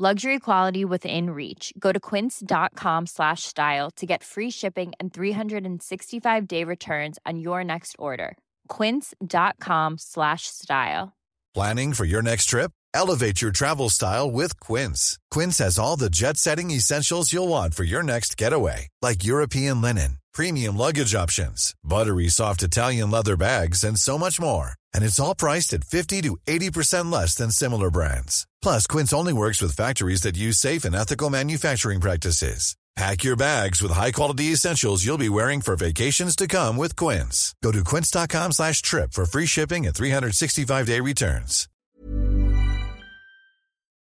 Luxury 0.00 0.38
quality 0.38 0.84
within 0.84 1.30
reach. 1.30 1.72
Go 1.76 1.90
to 1.90 1.98
quince.com 1.98 3.06
slash 3.06 3.42
style 3.42 3.90
to 3.96 4.06
get 4.06 4.22
free 4.22 4.48
shipping 4.48 4.92
and 5.00 5.12
365 5.12 6.46
day 6.46 6.62
returns 6.62 7.18
on 7.26 7.40
your 7.40 7.64
next 7.64 7.96
order. 7.98 8.38
Quince.com 8.68 9.96
slash 9.98 10.42
style. 10.46 11.16
Planning 11.52 11.94
for 11.94 12.04
your 12.04 12.22
next 12.22 12.44
trip? 12.44 12.70
Elevate 12.94 13.42
your 13.42 13.50
travel 13.50 13.88
style 13.88 14.30
with 14.30 14.60
Quince. 14.60 15.18
Quince 15.32 15.58
has 15.58 15.80
all 15.80 15.96
the 15.96 16.10
jet 16.10 16.36
setting 16.36 16.70
essentials 16.70 17.32
you'll 17.32 17.48
want 17.48 17.74
for 17.74 17.82
your 17.82 18.04
next 18.04 18.36
getaway, 18.36 18.86
like 19.02 19.24
European 19.24 19.80
linen, 19.82 20.18
premium 20.32 20.76
luggage 20.76 21.16
options, 21.16 21.74
buttery 21.82 22.28
soft 22.28 22.62
Italian 22.62 23.10
leather 23.10 23.36
bags, 23.36 23.82
and 23.82 23.98
so 23.98 24.16
much 24.16 24.40
more. 24.40 24.74
And 24.94 25.04
it's 25.04 25.18
all 25.18 25.34
priced 25.34 25.72
at 25.74 25.84
50 25.84 26.22
to 26.22 26.36
80% 26.46 27.10
less 27.10 27.34
than 27.34 27.50
similar 27.50 27.90
brands. 27.90 28.46
Plus, 28.62 28.86
Quince 28.86 29.12
only 29.12 29.32
works 29.32 29.60
with 29.60 29.76
factories 29.76 30.22
that 30.22 30.36
use 30.36 30.58
safe 30.58 30.84
and 30.84 30.94
ethical 30.94 31.30
manufacturing 31.30 32.00
practices. 32.00 32.76
Pack 32.98 33.22
your 33.22 33.36
bags 33.36 33.80
with 33.80 33.92
high-quality 33.92 34.46
essentials 34.46 35.06
you'll 35.06 35.18
be 35.18 35.28
wearing 35.28 35.60
for 35.60 35.76
vacations 35.76 36.34
to 36.34 36.48
come 36.48 36.76
with 36.76 36.96
Quince. 36.96 37.54
Go 37.62 37.70
to 37.70 37.84
quince.com 37.84 38.50
slash 38.50 38.82
trip 38.82 39.12
for 39.12 39.24
free 39.24 39.46
shipping 39.46 39.86
and 39.86 39.94
365-day 39.94 40.98
returns. 40.98 41.68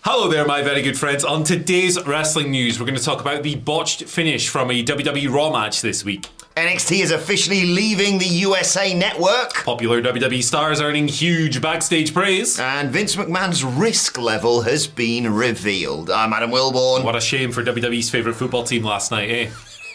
Hello 0.02 0.28
there, 0.28 0.44
my 0.44 0.64
very 0.64 0.82
good 0.82 0.98
friends. 0.98 1.24
On 1.24 1.44
today's 1.44 2.04
wrestling 2.08 2.50
news, 2.50 2.80
we're 2.80 2.88
going 2.88 2.98
to 2.98 3.04
talk 3.04 3.22
about 3.22 3.44
the 3.44 3.58
botched 3.58 4.06
finish 4.06 4.50
from 4.50 4.72
a 4.72 4.84
WWE 4.84 5.32
Raw 5.32 5.52
match 5.52 5.82
this 5.82 6.04
week. 6.04 6.28
NXT 6.58 7.02
is 7.04 7.12
officially 7.12 7.66
leaving 7.68 8.18
the 8.18 8.26
USA 8.26 8.94
Network. 8.94 9.54
Popular 9.64 10.02
WWE 10.02 10.44
stars 10.44 10.82
earning 10.82 11.08
huge 11.08 11.62
backstage 11.62 12.14
praise. 12.14 12.60
And 12.60 12.90
Vince 12.90 13.16
McMahon's 13.16 13.64
risk 13.64 14.18
level 14.18 14.62
has 14.64 14.86
been 14.86 15.34
revealed. 15.34 16.10
I'm 16.10 16.34
Adam 16.34 16.52
Wilbourn. 16.52 17.06
What 17.06 17.16
a 17.16 17.22
shame 17.22 17.52
for 17.54 17.64
WWE's 17.64 18.10
favourite 18.10 18.36
football 18.36 18.64
team 18.64 18.84
last 18.84 19.10
night, 19.12 19.30
eh? 19.30 19.50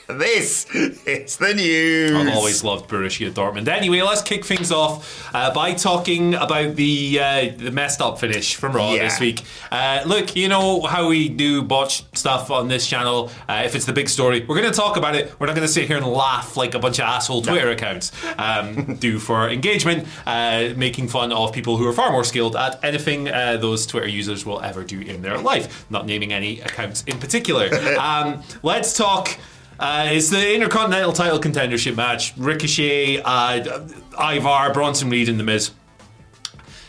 This 0.07 0.67
is 0.75 1.39
the 1.39 1.55
news. 1.55 2.13
I've 2.13 2.35
always 2.37 2.63
loved 2.63 2.91
Borussia 2.91 3.31
Dortmund. 3.31 3.69
Anyway, 3.69 4.03
let's 4.03 4.21
kick 4.21 4.45
things 4.45 4.71
off 4.71 5.31
uh, 5.35 5.51
by 5.55 5.73
talking 5.73 6.35
about 6.35 6.77
the 6.77 7.19
uh, 7.19 7.53
the 7.57 7.71
messed 7.71 8.03
up 8.03 8.19
finish 8.19 8.55
from 8.55 8.75
Raw 8.75 8.93
Yeah. 8.93 9.05
this 9.05 9.19
week. 9.19 9.41
Uh, 9.73 10.03
look, 10.05 10.37
you 10.37 10.49
know 10.49 10.83
how 10.83 11.09
we 11.09 11.31
do 11.31 11.63
botch 11.63 12.03
stuff 12.15 12.51
on 12.51 12.69
this 12.69 12.87
channel. 12.87 13.31
Uh, 13.49 13.63
if 13.65 13.75
it's 13.75 13.87
the 13.87 13.95
big 13.95 14.11
story, 14.11 14.45
we're 14.47 14.61
going 14.61 14.71
to 14.71 14.77
talk 14.77 14.99
about 14.99 15.15
it. 15.15 15.33
We're 15.41 15.47
not 15.47 15.57
going 15.57 15.67
to 15.67 15.73
sit 15.73 15.87
here 15.87 15.97
and 15.97 16.07
laugh 16.07 16.55
like 16.55 16.75
a 16.75 16.79
bunch 16.79 16.99
of 16.99 17.07
asshole 17.07 17.41
Twitter 17.41 17.71
accounts 17.71 18.13
um, 18.37 18.97
do 19.01 19.19
for 19.19 19.49
engagement, 19.49 20.07
uh, 20.27 20.75
making 20.77 21.09
fun 21.09 21.33
of 21.33 21.55
people 21.55 21.79
who 21.79 21.89
are 21.89 21.95
far 21.95 22.13
more 22.13 22.25
skilled 22.25 22.57
at 22.57 22.79
anything 22.85 23.29
uh, 23.29 23.57
those 23.57 23.87
Twitter 23.87 24.09
users 24.09 24.45
will 24.45 24.61
ever 24.61 24.85
do 24.85 25.01
in 25.01 25.23
their 25.23 25.39
life. 25.39 25.87
Not 25.91 26.05
naming 26.05 26.31
any 26.35 26.61
accounts 26.61 27.05
in 27.05 27.19
particular. 27.19 27.75
um, 27.99 28.43
let's 28.63 28.95
talk. 28.95 29.39
Uh, 29.79 30.07
it's 30.11 30.31
the 30.31 30.55
Intercontinental 30.55 31.13
title 31.13 31.39
contendership 31.39 31.97
match. 31.97 32.37
Ricochet, 32.37 33.23
uh, 33.23 33.81
Ivar, 34.19 34.73
Bronson 34.73 35.11
Reed, 35.11 35.29
and 35.29 35.39
The 35.39 35.45
Miz. 35.45 35.71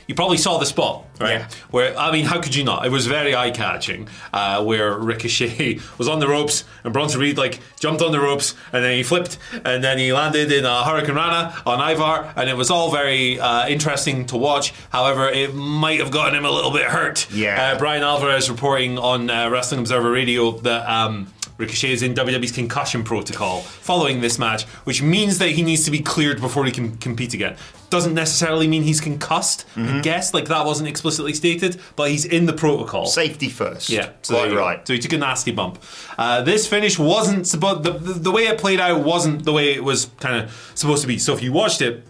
You 0.07 0.13
probably 0.13 0.37
saw 0.37 0.59
the 0.59 0.67
spot, 0.67 1.03
right? 1.19 1.39
Yeah. 1.39 1.47
Where 1.71 1.97
I 1.97 2.11
mean, 2.11 2.25
how 2.25 2.39
could 2.39 2.53
you 2.53 2.63
not? 2.63 2.85
It 2.85 2.91
was 2.91 3.07
very 3.07 3.33
eye-catching. 3.33 4.07
Uh, 4.31 4.63
where 4.63 4.93
Ricochet 4.99 5.79
was 5.97 6.07
on 6.07 6.19
the 6.19 6.27
ropes 6.27 6.63
and 6.83 6.93
Bronson 6.93 7.19
Reed 7.19 7.39
like 7.39 7.59
jumped 7.79 8.03
on 8.03 8.11
the 8.11 8.19
ropes 8.19 8.53
and 8.71 8.83
then 8.83 8.95
he 8.95 9.01
flipped 9.01 9.39
and 9.63 9.83
then 9.83 9.97
he 9.97 10.13
landed 10.13 10.51
in 10.51 10.63
a 10.63 10.83
Hurricanrana 10.83 11.65
on 11.65 11.79
Ivar 11.91 12.31
and 12.35 12.47
it 12.47 12.55
was 12.55 12.69
all 12.69 12.91
very 12.91 13.39
uh, 13.39 13.67
interesting 13.67 14.27
to 14.27 14.37
watch. 14.37 14.75
However, 14.91 15.27
it 15.27 15.55
might 15.55 15.99
have 15.99 16.11
gotten 16.11 16.35
him 16.35 16.45
a 16.45 16.51
little 16.51 16.71
bit 16.71 16.83
hurt. 16.83 17.27
Yeah. 17.33 17.71
Uh, 17.73 17.79
Bryan 17.79 18.03
Alvarez 18.03 18.47
reporting 18.47 18.99
on 18.99 19.31
uh, 19.31 19.49
Wrestling 19.49 19.79
Observer 19.79 20.11
Radio 20.11 20.51
that. 20.59 20.87
Um, 20.87 21.33
Ricochet 21.57 21.91
is 21.91 22.03
in 22.03 22.13
WWE's 22.13 22.51
concussion 22.51 23.03
protocol 23.03 23.61
following 23.61 24.21
this 24.21 24.37
match, 24.37 24.63
which 24.83 25.01
means 25.01 25.37
that 25.39 25.49
he 25.49 25.63
needs 25.63 25.85
to 25.85 25.91
be 25.91 25.99
cleared 25.99 26.41
before 26.41 26.65
he 26.65 26.71
can 26.71 26.97
compete 26.97 27.33
again. 27.33 27.55
Doesn't 27.89 28.13
necessarily 28.13 28.67
mean 28.67 28.81
he's 28.83 28.99
concussed, 28.99 29.65
I 29.77 30.01
guess, 30.01 30.33
like 30.33 30.45
that 30.49 30.65
wasn't 30.65 30.89
explicitly 30.89 31.33
stated, 31.33 31.79
but 31.95 32.09
he's 32.09 32.25
in 32.25 32.45
the 32.45 32.53
protocol. 32.53 33.05
Safety 33.05 33.47
first. 33.47 33.89
Yeah, 33.89 34.09
so 34.21 34.35
quite 34.35 34.49
you 34.49 34.55
go. 34.55 34.59
right. 34.59 34.85
So 34.85 34.93
he 34.93 34.99
took 34.99 35.13
a 35.13 35.17
nasty 35.17 35.51
bump. 35.51 35.81
Uh, 36.17 36.41
this 36.41 36.67
finish 36.67 36.99
wasn't 36.99 37.47
supposed. 37.47 37.83
The, 37.83 37.91
the, 37.91 38.13
the 38.13 38.31
way 38.31 38.47
it 38.47 38.57
played 38.59 38.79
out 38.81 39.03
wasn't 39.05 39.45
the 39.45 39.53
way 39.53 39.73
it 39.73 39.83
was 39.83 40.09
kind 40.19 40.43
of 40.43 40.71
supposed 40.75 41.03
to 41.03 41.07
be. 41.07 41.17
So 41.17 41.33
if 41.33 41.41
you 41.41 41.53
watched 41.53 41.81
it. 41.81 42.05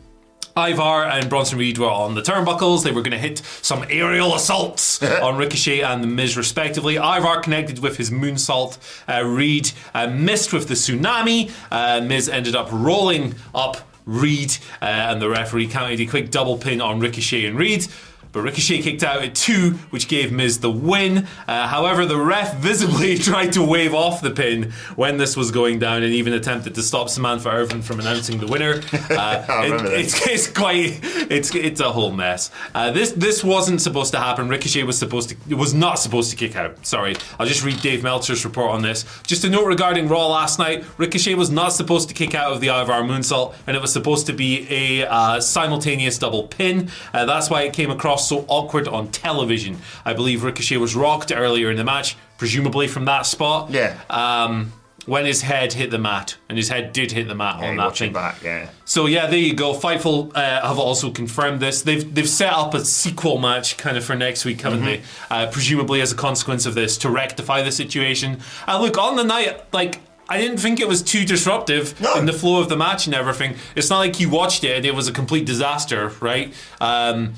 Ivar 0.57 1.03
and 1.03 1.29
Bronson 1.29 1.59
Reed 1.59 1.77
were 1.77 1.89
on 1.89 2.15
the 2.15 2.21
turnbuckles. 2.21 2.83
They 2.83 2.91
were 2.93 3.01
going 3.01 3.11
to 3.11 3.17
hit 3.17 3.39
some 3.61 3.83
aerial 3.89 4.35
assaults 4.35 5.03
on 5.21 5.35
Ricochet 5.35 5.81
and 5.81 6.01
The 6.01 6.07
Miz, 6.07 6.37
respectively. 6.37 6.95
Ivar 6.95 7.41
connected 7.41 7.79
with 7.79 7.97
his 7.97 8.09
moonsault. 8.09 8.77
Uh, 9.05 9.25
Reed 9.25 9.71
uh, 9.93 10.07
missed 10.07 10.53
with 10.53 10.69
the 10.69 10.75
tsunami. 10.75 11.51
Uh, 11.69 11.99
Miz 11.99 12.29
ended 12.29 12.55
up 12.55 12.69
rolling 12.71 13.35
up 13.53 13.77
Reed, 14.05 14.55
uh, 14.81 14.85
and 14.85 15.21
the 15.21 15.27
referee 15.27 15.67
counted 15.67 15.99
a 15.99 16.05
quick 16.05 16.31
double 16.31 16.57
pin 16.57 16.79
on 16.79 17.01
Ricochet 17.01 17.45
and 17.45 17.57
Reed. 17.57 17.87
But 18.35 18.41
Ricochet 18.43 18.81
kicked 18.81 19.01
out 19.01 19.23
at 19.23 19.33
two, 19.33 19.71
which 19.91 20.09
gave 20.09 20.29
Miz 20.31 20.59
the 20.59 20.69
win. 20.69 21.25
Uh, 21.47 21.67
however, 21.67 22.05
the 22.05 22.17
ref 22.17 22.55
visibly 22.57 23.17
tried 23.29 23.53
to 23.53 23.63
wave 23.63 23.93
off 23.93 24.21
the 24.21 24.29
pin 24.31 24.73
when 24.97 25.15
this 25.17 25.37
was 25.37 25.51
going 25.51 25.79
down 25.79 26.03
and 26.03 26.13
even 26.13 26.33
attempted 26.33 26.75
to 26.75 26.83
stop 26.83 27.07
Samantha 27.09 27.49
Irvin 27.49 27.81
from 27.81 28.01
announcing 28.01 28.37
the 28.39 28.47
winner. 28.47 28.81
Uh, 29.15 29.45
it- 29.65 29.85
it's, 30.05 30.27
it's 30.27 30.47
quite 30.49 30.99
it's 31.31 31.53
it's 31.55 31.79
a 31.79 31.91
whole 31.91 32.11
mess. 32.11 32.51
Uh, 32.73 32.91
this 32.91 33.11
this 33.13 33.43
wasn't 33.43 33.79
supposed 33.79 34.11
to 34.11 34.19
happen. 34.19 34.49
Ricochet 34.49 34.83
was 34.83 34.97
supposed 34.97 35.29
to 35.47 35.55
was 35.55 35.73
not 35.73 35.99
supposed 35.99 36.31
to 36.31 36.35
kick 36.35 36.55
out. 36.55 36.85
Sorry, 36.85 37.15
I'll 37.39 37.45
just 37.45 37.63
read 37.63 37.81
Dave 37.81 38.03
Meltzer's 38.03 38.43
report 38.43 38.71
on 38.71 38.81
this. 38.81 39.05
Just 39.25 39.45
a 39.45 39.49
note 39.49 39.65
regarding 39.67 40.09
Raw 40.09 40.27
last 40.27 40.59
night. 40.59 40.83
Ricochet 40.97 41.35
was 41.35 41.49
not 41.49 41.69
supposed 41.69 42.09
to 42.09 42.13
kick 42.15 42.35
out 42.35 42.51
of 42.51 42.59
the 42.61 42.67
Ivar 42.67 43.03
moonsault, 43.03 43.53
and 43.67 43.77
it 43.77 43.81
was 43.81 43.93
supposed 43.93 44.25
to 44.27 44.33
be 44.33 44.67
a 44.69 45.07
uh, 45.07 45.39
simultaneous 45.39 46.17
double 46.19 46.47
pin. 46.47 46.89
Uh, 47.13 47.25
that's 47.25 47.49
why 47.49 47.61
it 47.61 47.71
came 47.73 47.91
across 47.91 48.24
so 48.27 48.45
awkward 48.47 48.87
on 48.87 49.09
television. 49.09 49.77
I 50.05 50.13
believe 50.13 50.43
Ricochet 50.43 50.77
was 50.77 50.95
rocked 50.95 51.31
earlier 51.35 51.69
in 51.71 51.77
the 51.77 51.83
match, 51.83 52.17
presumably 52.37 52.87
from 52.87 53.05
that 53.05 53.25
spot. 53.25 53.71
Yeah. 53.71 53.97
Um, 54.09 54.73
when 55.05 55.25
his 55.27 55.43
head 55.43 55.73
hit 55.73 55.91
the 55.91 55.99
mat, 55.99 56.35
and 56.49 56.57
his 56.57 56.69
head 56.69 56.91
did 56.91 57.11
hit 57.11 57.27
the 57.27 57.35
mat 57.35 57.57
Yeah, 57.61 57.69
on 57.69 57.75
that 57.77 57.95
thing. 57.95 58.11
back, 58.11 58.41
yeah. 58.43 58.69
So 58.85 59.05
yeah, 59.05 59.27
there 59.27 59.37
you 59.37 59.53
go. 59.53 59.75
Fightful 59.75 60.31
uh, 60.35 60.65
have 60.67 60.79
also 60.79 61.11
confirmed 61.11 61.59
this. 61.59 61.83
They've 61.83 62.15
they've 62.15 62.27
set 62.27 62.51
up 62.51 62.73
a 62.73 62.83
sequel 62.83 63.37
match 63.37 63.77
kind 63.77 63.97
of 63.97 64.03
for 64.03 64.15
next 64.15 64.45
week, 64.45 64.61
haven't 64.61 64.83
they? 64.83 65.03
Uh, 65.29 65.45
presumably 65.51 66.01
as 66.01 66.11
a 66.11 66.15
consequence 66.15 66.65
of 66.65 66.73
this 66.73 66.97
to 66.99 67.11
rectify 67.11 67.61
the 67.61 67.71
situation. 67.71 68.39
Uh, 68.67 68.81
look, 68.81 68.97
on 68.97 69.15
the 69.15 69.23
night, 69.23 69.61
like. 69.73 69.99
I 70.27 70.39
didn't 70.39 70.57
think 70.57 70.79
it 70.79 70.87
was 70.87 71.03
too 71.03 71.23
disruptive 71.23 72.01
No. 72.01 72.15
in 72.15 72.25
the 72.25 72.33
flow 72.33 72.59
of 72.59 72.67
the 72.67 72.75
match 72.75 73.05
and 73.05 73.13
everything. 73.13 73.57
It's 73.75 73.91
not 73.91 73.99
like 73.99 74.19
you 74.19 74.27
watched 74.27 74.63
it 74.63 74.75
and 74.75 74.83
it 74.83 74.95
was 74.95 75.07
a 75.07 75.11
complete 75.11 75.45
disaster, 75.45 76.11
right? 76.19 76.51
Um, 76.81 77.35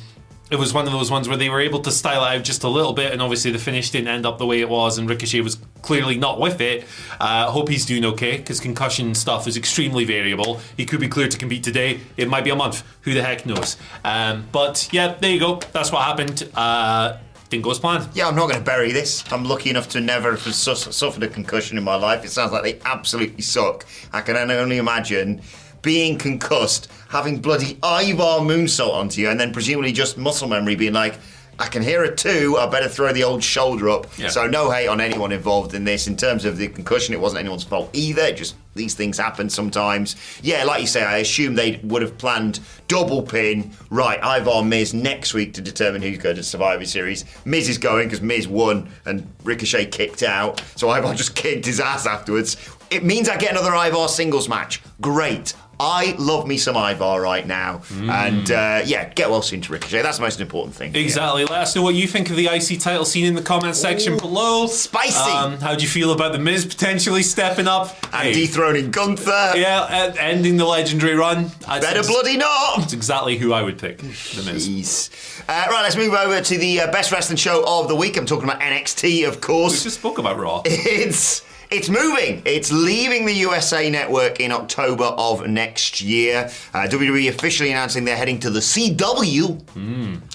it 0.50 0.58
was 0.58 0.74
one 0.74 0.85
of 0.85 0.94
those 0.94 1.12
ones 1.12 1.28
where 1.28 1.38
they 1.38 1.50
were 1.50 1.59
able 1.59 1.80
to 1.81 1.91
style 1.91 2.24
it 2.24 2.38
out 2.38 2.44
just 2.44 2.63
a 2.63 2.69
little 2.69 2.94
bit, 2.94 3.12
and 3.12 3.22
obviously 3.22 3.52
the 3.52 3.59
finish 3.59 3.91
didn't 3.91 4.08
end 4.08 4.25
up 4.25 4.38
the 4.38 4.46
way 4.46 4.62
it 4.62 4.69
was, 4.69 4.97
and 4.97 5.09
Ricochet 5.09 5.41
was 5.41 5.58
clearly 5.81 6.18
not 6.18 6.40
with 6.40 6.62
it. 6.62 6.85
Uh, 7.19 7.52
hope 7.52 7.69
he's 7.69 7.85
doing 7.85 8.06
okay 8.06 8.38
because 8.38 8.59
concussion 8.59 9.13
stuff 9.13 9.47
is 9.47 9.58
extremely 9.58 10.06
variable. 10.06 10.59
He 10.78 10.85
could 10.85 10.99
be 10.99 11.08
cleared 11.08 11.32
to 11.32 11.38
compete 11.38 11.64
today. 11.64 11.99
It 12.16 12.29
might 12.29 12.44
be 12.44 12.49
a 12.49 12.55
month. 12.55 12.84
Who 13.02 13.14
the 13.14 13.23
heck 13.23 13.46
knows? 13.46 13.78
Um, 14.03 14.47
but 14.52 14.90
yeah, 14.91 15.16
there 15.20 15.32
you 15.32 15.40
go. 15.40 15.59
That's 15.73 15.91
what 15.91 16.03
happened. 16.03 16.49
Uh, 16.55 17.17
didn't 17.49 17.64
go 17.64 17.72
as 17.72 17.79
planned. 17.79 18.09
Yeah, 18.14 18.28
I'm 18.28 18.35
not 18.35 18.49
going 18.49 18.59
to 18.59 18.66
bury 18.66 18.91
this. 18.91 19.23
I'm 19.32 19.46
lucky 19.46 19.70
enough 19.70 19.88
to 19.90 20.02
never 20.02 20.32
have 20.32 20.55
suffered 20.55 21.23
a 21.23 21.28
concussion 21.29 21.78
in 21.78 21.84
my 21.84 21.96
life. 21.96 22.26
It 22.26 22.32
sounds 22.32 22.52
like 22.52 22.64
they 22.64 22.79
absolutely 22.84 23.41
suck. 23.41 23.85
I 24.11 24.22
can 24.22 24.35
only 24.35 24.78
imagine 24.78 25.41
being 25.87 26.17
concussed, 26.17 26.91
having 27.07 27.39
bloody 27.39 27.78
Ivar 27.81 28.41
moonsault 28.41 28.91
onto 28.91 29.22
you, 29.22 29.29
and 29.29 29.39
then 29.39 29.53
presumably 29.53 29.93
just 29.93 30.17
muscle 30.17 30.49
memory 30.49 30.75
being 30.75 30.91
like, 30.91 31.17
I 31.59 31.67
can 31.67 31.81
hear 31.81 32.03
a 32.03 32.13
two. 32.13 32.57
I 32.59 32.67
better 32.67 32.89
throw 32.89 33.13
the 33.13 33.23
old 33.23 33.41
shoulder 33.41 33.89
up. 33.89 34.05
Yeah. 34.17 34.28
So 34.28 34.47
no 34.47 34.69
hate 34.69 34.87
on 34.87 34.99
anyone 34.99 35.31
involved 35.31 35.73
in 35.73 35.85
this. 35.85 36.05
In 36.07 36.17
terms 36.17 36.43
of 36.43 36.57
the 36.57 36.67
concussion, 36.67 37.13
it 37.13 37.22
wasn't 37.22 37.39
anyone's 37.39 37.63
fault 37.63 37.89
either. 37.93 38.34
Just 38.34 38.55
these 38.75 38.95
things 38.95 39.17
happen 39.17 39.49
sometimes. 39.49 40.17
Yeah, 40.43 40.66
like 40.66 40.81
you 40.81 40.87
say, 40.87 41.05
I 41.05 41.19
assume 41.19 41.55
they 41.55 41.79
would 41.84 42.01
have 42.01 42.17
planned 42.17 42.59
double 42.89 43.23
pin. 43.23 43.72
Right, 43.89 44.19
Ivar 44.19 44.61
Miz 44.63 44.93
next 44.93 45.34
week 45.34 45.53
to 45.53 45.61
determine 45.61 46.01
who's 46.01 46.17
going 46.17 46.35
to 46.35 46.43
Survivor 46.43 46.84
Series. 46.84 47.23
Miz 47.45 47.69
is 47.69 47.78
going 47.78 48.07
because 48.07 48.22
Miz 48.22 48.45
won 48.45 48.89
and 49.05 49.25
Ricochet 49.45 49.85
kicked 49.85 50.22
out. 50.22 50.61
So 50.75 50.93
Ivar 50.93 51.13
just 51.16 51.34
kicked 51.34 51.66
his 51.66 51.79
ass 51.79 52.05
afterwards. 52.05 52.57
It 52.91 53.05
means 53.05 53.29
I 53.29 53.37
get 53.37 53.51
another 53.51 53.73
Ivar 53.73 54.09
singles 54.09 54.49
match. 54.49 54.81
Great. 55.01 55.53
I 55.79 56.16
love 56.18 56.47
me 56.47 56.58
some 56.58 56.76
Ivar 56.76 57.22
right 57.22 57.46
now. 57.46 57.82
And 57.94 58.50
uh, 58.50 58.82
yeah, 58.85 59.09
get 59.14 59.29
well 59.29 59.41
soon 59.41 59.62
to 59.62 59.72
Ricochet. 59.72 60.02
That's 60.02 60.18
the 60.18 60.24
most 60.24 60.41
important 60.41 60.76
thing. 60.76 60.96
Exactly. 60.96 61.44
Let 61.46 61.62
us 61.62 61.76
know 61.76 61.84
what 61.84 61.94
you 61.96 62.08
think 62.08 62.29
of 62.29 62.35
the 62.35 62.47
IC 62.47 62.79
title 62.79 63.06
scene 63.06 63.26
in 63.26 63.35
the 63.35 63.41
comments 63.41 63.79
section 63.79 64.14
Ooh, 64.14 64.20
below. 64.20 64.68
spicy. 64.68 65.32
Um, 65.32 65.58
how 65.59 65.76
do 65.76 65.84
you 65.84 65.88
feel 65.90 66.12
about 66.12 66.32
the 66.34 66.40
Miz 66.40 66.66
potentially 66.66 67.22
stepping 67.24 67.68
up 67.68 67.96
And 68.14 68.28
Hey, 68.29 68.34
dethroning 68.34 68.90
Gunther. 68.91 69.53
yeah, 69.56 70.14
ending 70.20 70.58
the 70.58 70.66
legendary 70.66 71.16
run? 71.16 71.52
That's, 71.68 71.85
Better 71.85 72.03
bloody 72.03 72.38
not. 72.38 72.78
That's 72.80 72.94
exactly 72.94 73.38
who 73.38 73.53
I 73.53 73.62
would 73.62 73.78
pick. 73.78 74.00
The 74.00 74.52
Miz. 74.52 75.09
Uh, 75.47 75.68
right, 75.70 75.84
let's 75.84 75.96
move 75.96 76.14
over 76.14 76.41
to 76.41 76.58
the 76.58 76.82
uh, 76.82 76.91
best 76.91 77.12
wrestling 77.12 77.38
show 77.38 77.64
of 77.68 77.88
the 77.88 77.96
week. 77.96 78.18
I'm 78.18 78.26
talking 78.26 78.44
about 78.50 78.62
NXT, 78.62 79.28
of 79.28 79.41
course. 79.41 79.73
We 79.73 79.84
just 79.84 80.00
spoke 80.00 80.18
about 80.18 80.38
Raw. 80.40 80.64
It's 81.00 81.41
it's 81.69 81.90
moving. 81.90 82.41
It's 82.46 82.72
leaving 82.72 83.25
the 83.25 83.34
USA 83.34 83.90
network 83.90 84.40
in 84.40 84.52
October 84.52 85.03
of 85.03 85.47
next 85.47 86.02
year. 86.02 86.49
Uh, 86.73 86.87
WWE 86.87 87.29
officially 87.29 87.72
announcing 87.72 88.05
they're 88.05 88.16
heading 88.17 88.40
to 88.41 88.49
the 88.49 88.59
CW. 88.59 89.61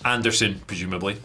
Anderson, 0.05 0.61
presumably. 0.67 1.17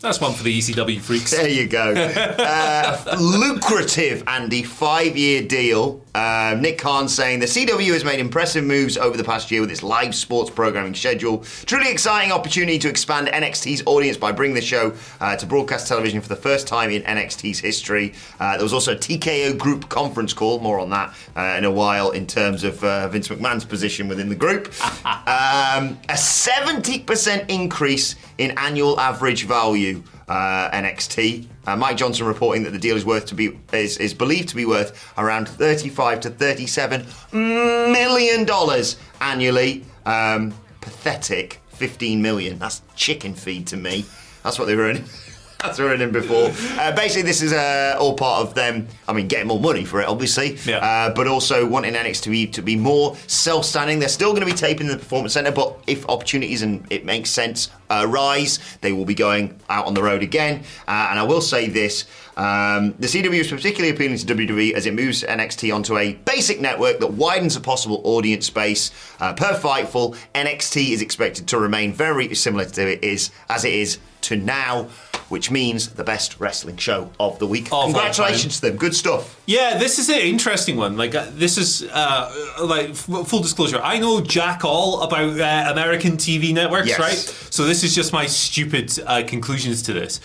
That's 0.00 0.20
one 0.20 0.34
for 0.34 0.44
the 0.44 0.56
ECW 0.56 1.00
freaks. 1.00 1.32
There 1.32 1.48
you 1.48 1.66
go. 1.66 1.92
uh, 1.94 3.16
lucrative, 3.18 4.22
Andy, 4.26 4.62
five 4.62 5.16
year 5.16 5.42
deal. 5.42 6.00
Uh, 6.16 6.56
Nick 6.58 6.78
Khan 6.78 7.10
saying 7.10 7.40
the 7.40 7.46
CW 7.46 7.92
has 7.92 8.02
made 8.02 8.20
impressive 8.20 8.64
moves 8.64 8.96
over 8.96 9.18
the 9.18 9.24
past 9.24 9.50
year 9.50 9.60
with 9.60 9.70
its 9.70 9.82
live 9.82 10.14
sports 10.14 10.48
programming 10.48 10.94
schedule. 10.94 11.44
Truly 11.66 11.90
exciting 11.90 12.32
opportunity 12.32 12.78
to 12.78 12.88
expand 12.88 13.28
NXT's 13.28 13.82
audience 13.84 14.16
by 14.16 14.32
bringing 14.32 14.54
the 14.54 14.62
show 14.62 14.94
uh, 15.20 15.36
to 15.36 15.44
broadcast 15.44 15.88
television 15.88 16.22
for 16.22 16.30
the 16.30 16.36
first 16.36 16.66
time 16.66 16.88
in 16.88 17.02
NXT's 17.02 17.58
history. 17.58 18.14
Uh, 18.40 18.52
there 18.52 18.62
was 18.62 18.72
also 18.72 18.94
a 18.94 18.96
TKO 18.96 19.58
group 19.58 19.90
conference 19.90 20.32
call, 20.32 20.58
more 20.58 20.80
on 20.80 20.88
that 20.88 21.14
uh, 21.36 21.56
in 21.58 21.64
a 21.64 21.70
while 21.70 22.12
in 22.12 22.26
terms 22.26 22.64
of 22.64 22.82
uh, 22.82 23.08
Vince 23.08 23.28
McMahon's 23.28 23.66
position 23.66 24.08
within 24.08 24.30
the 24.30 24.34
group. 24.34 24.68
um, 25.04 25.98
a 26.08 26.16
70% 26.16 27.50
increase 27.50 28.16
in 28.38 28.52
annual 28.56 28.98
average 28.98 29.44
value 29.44 30.02
uh, 30.28 30.70
NXT. 30.70 31.46
Uh, 31.66 31.76
Mike 31.76 31.96
Johnson 31.96 32.26
reporting 32.26 32.62
that 32.62 32.70
the 32.70 32.78
deal 32.78 32.96
is 32.96 33.04
worth 33.04 33.26
to 33.26 33.34
be 33.34 33.58
is, 33.72 33.96
is 33.98 34.14
believed 34.14 34.48
to 34.50 34.56
be 34.56 34.64
worth 34.64 35.12
around 35.18 35.48
35 35.48 36.20
to 36.20 36.30
37 36.30 37.06
million 37.32 38.44
dollars 38.44 38.96
annually. 39.20 39.84
Um, 40.04 40.54
pathetic 40.80 41.60
15 41.70 42.22
million. 42.22 42.58
That's 42.58 42.82
chicken 42.94 43.34
feed 43.34 43.66
to 43.68 43.76
me. 43.76 44.04
That's 44.44 44.58
what 44.58 44.66
they 44.66 44.76
were 44.76 44.84
earning. 44.84 45.04
That's 45.62 45.78
what 45.78 45.84
they 45.84 45.84
were 45.84 45.90
earning 45.90 46.12
before. 46.12 46.52
Uh, 46.76 46.94
basically, 46.94 47.22
this 47.22 47.40
is 47.40 47.52
uh, 47.54 47.96
all 47.98 48.14
part 48.14 48.46
of 48.46 48.54
them. 48.54 48.86
I 49.08 49.14
mean, 49.14 49.28
getting 49.28 49.48
more 49.48 49.58
money 49.58 49.84
for 49.84 50.00
it, 50.02 50.08
obviously. 50.08 50.56
Yeah. 50.66 50.78
Uh, 50.78 51.14
but 51.14 51.26
also 51.26 51.66
wanting 51.66 51.94
NXT 51.94 52.22
to 52.22 52.30
be, 52.30 52.46
to 52.48 52.62
be 52.62 52.76
more 52.76 53.16
self-standing. 53.28 53.98
They're 53.98 54.10
still 54.10 54.30
going 54.32 54.46
to 54.46 54.46
be 54.46 54.52
taping 54.52 54.86
in 54.86 54.92
the 54.92 54.98
Performance 54.98 55.32
Centre, 55.32 55.52
but 55.52 55.78
if 55.86 56.06
opportunities 56.08 56.60
and 56.60 56.86
it 56.90 57.06
makes 57.06 57.30
sense 57.30 57.70
arise, 57.90 58.58
they 58.82 58.92
will 58.92 59.06
be 59.06 59.14
going 59.14 59.58
out 59.70 59.86
on 59.86 59.94
the 59.94 60.02
road 60.02 60.22
again. 60.22 60.62
Uh, 60.86 61.08
and 61.10 61.18
I 61.18 61.22
will 61.22 61.40
say 61.40 61.68
this. 61.68 62.04
Um, 62.36 62.94
the 62.98 63.06
CW 63.06 63.32
is 63.32 63.48
particularly 63.48 63.94
appealing 63.94 64.18
to 64.18 64.26
WWE 64.26 64.74
as 64.74 64.84
it 64.84 64.92
moves 64.92 65.22
NXT 65.22 65.74
onto 65.74 65.96
a 65.96 66.12
basic 66.12 66.60
network 66.60 66.98
that 67.00 67.12
widens 67.12 67.56
a 67.56 67.60
possible 67.60 68.02
audience 68.04 68.46
space. 68.46 68.90
Uh, 69.18 69.32
per 69.32 69.58
Fightful, 69.58 70.16
NXT 70.34 70.90
is 70.90 71.00
expected 71.00 71.48
to 71.48 71.58
remain 71.58 71.94
very 71.94 72.34
similar 72.34 72.66
to 72.66 72.92
it 72.92 73.02
is 73.02 73.30
as 73.48 73.64
it 73.64 73.72
is 73.72 73.98
to 74.22 74.36
now, 74.36 74.88
which 75.28 75.50
means 75.50 75.88
the 75.94 76.04
best 76.04 76.38
wrestling 76.40 76.76
show 76.76 77.10
of 77.18 77.38
the 77.38 77.46
week. 77.46 77.72
all 77.72 77.84
Congratulations 77.84 78.60
to 78.60 78.68
them, 78.68 78.76
good 78.76 78.94
stuff. 78.94 79.40
Yeah, 79.46 79.76
this 79.78 79.98
is 79.98 80.08
an 80.08 80.20
interesting 80.20 80.76
one. 80.76 80.96
Like, 80.96 81.14
uh, 81.14 81.26
this 81.32 81.58
is 81.58 81.82
uh, 81.92 82.32
like 82.62 82.90
f- 82.90 83.26
full 83.26 83.40
disclosure. 83.40 83.80
I 83.82 83.98
know 83.98 84.20
jack 84.20 84.64
all 84.64 85.02
about 85.02 85.38
uh, 85.40 85.72
American 85.72 86.12
TV 86.16 86.54
networks, 86.54 86.88
Yes. 86.88 86.98
right? 86.98 87.18
So 87.52 87.64
this 87.64 87.82
is 87.84 87.94
just 87.94 88.12
my 88.12 88.26
stupid 88.26 88.92
uh, 89.06 89.22
conclusions 89.26 89.82
to 89.82 89.92
this. 89.92 90.20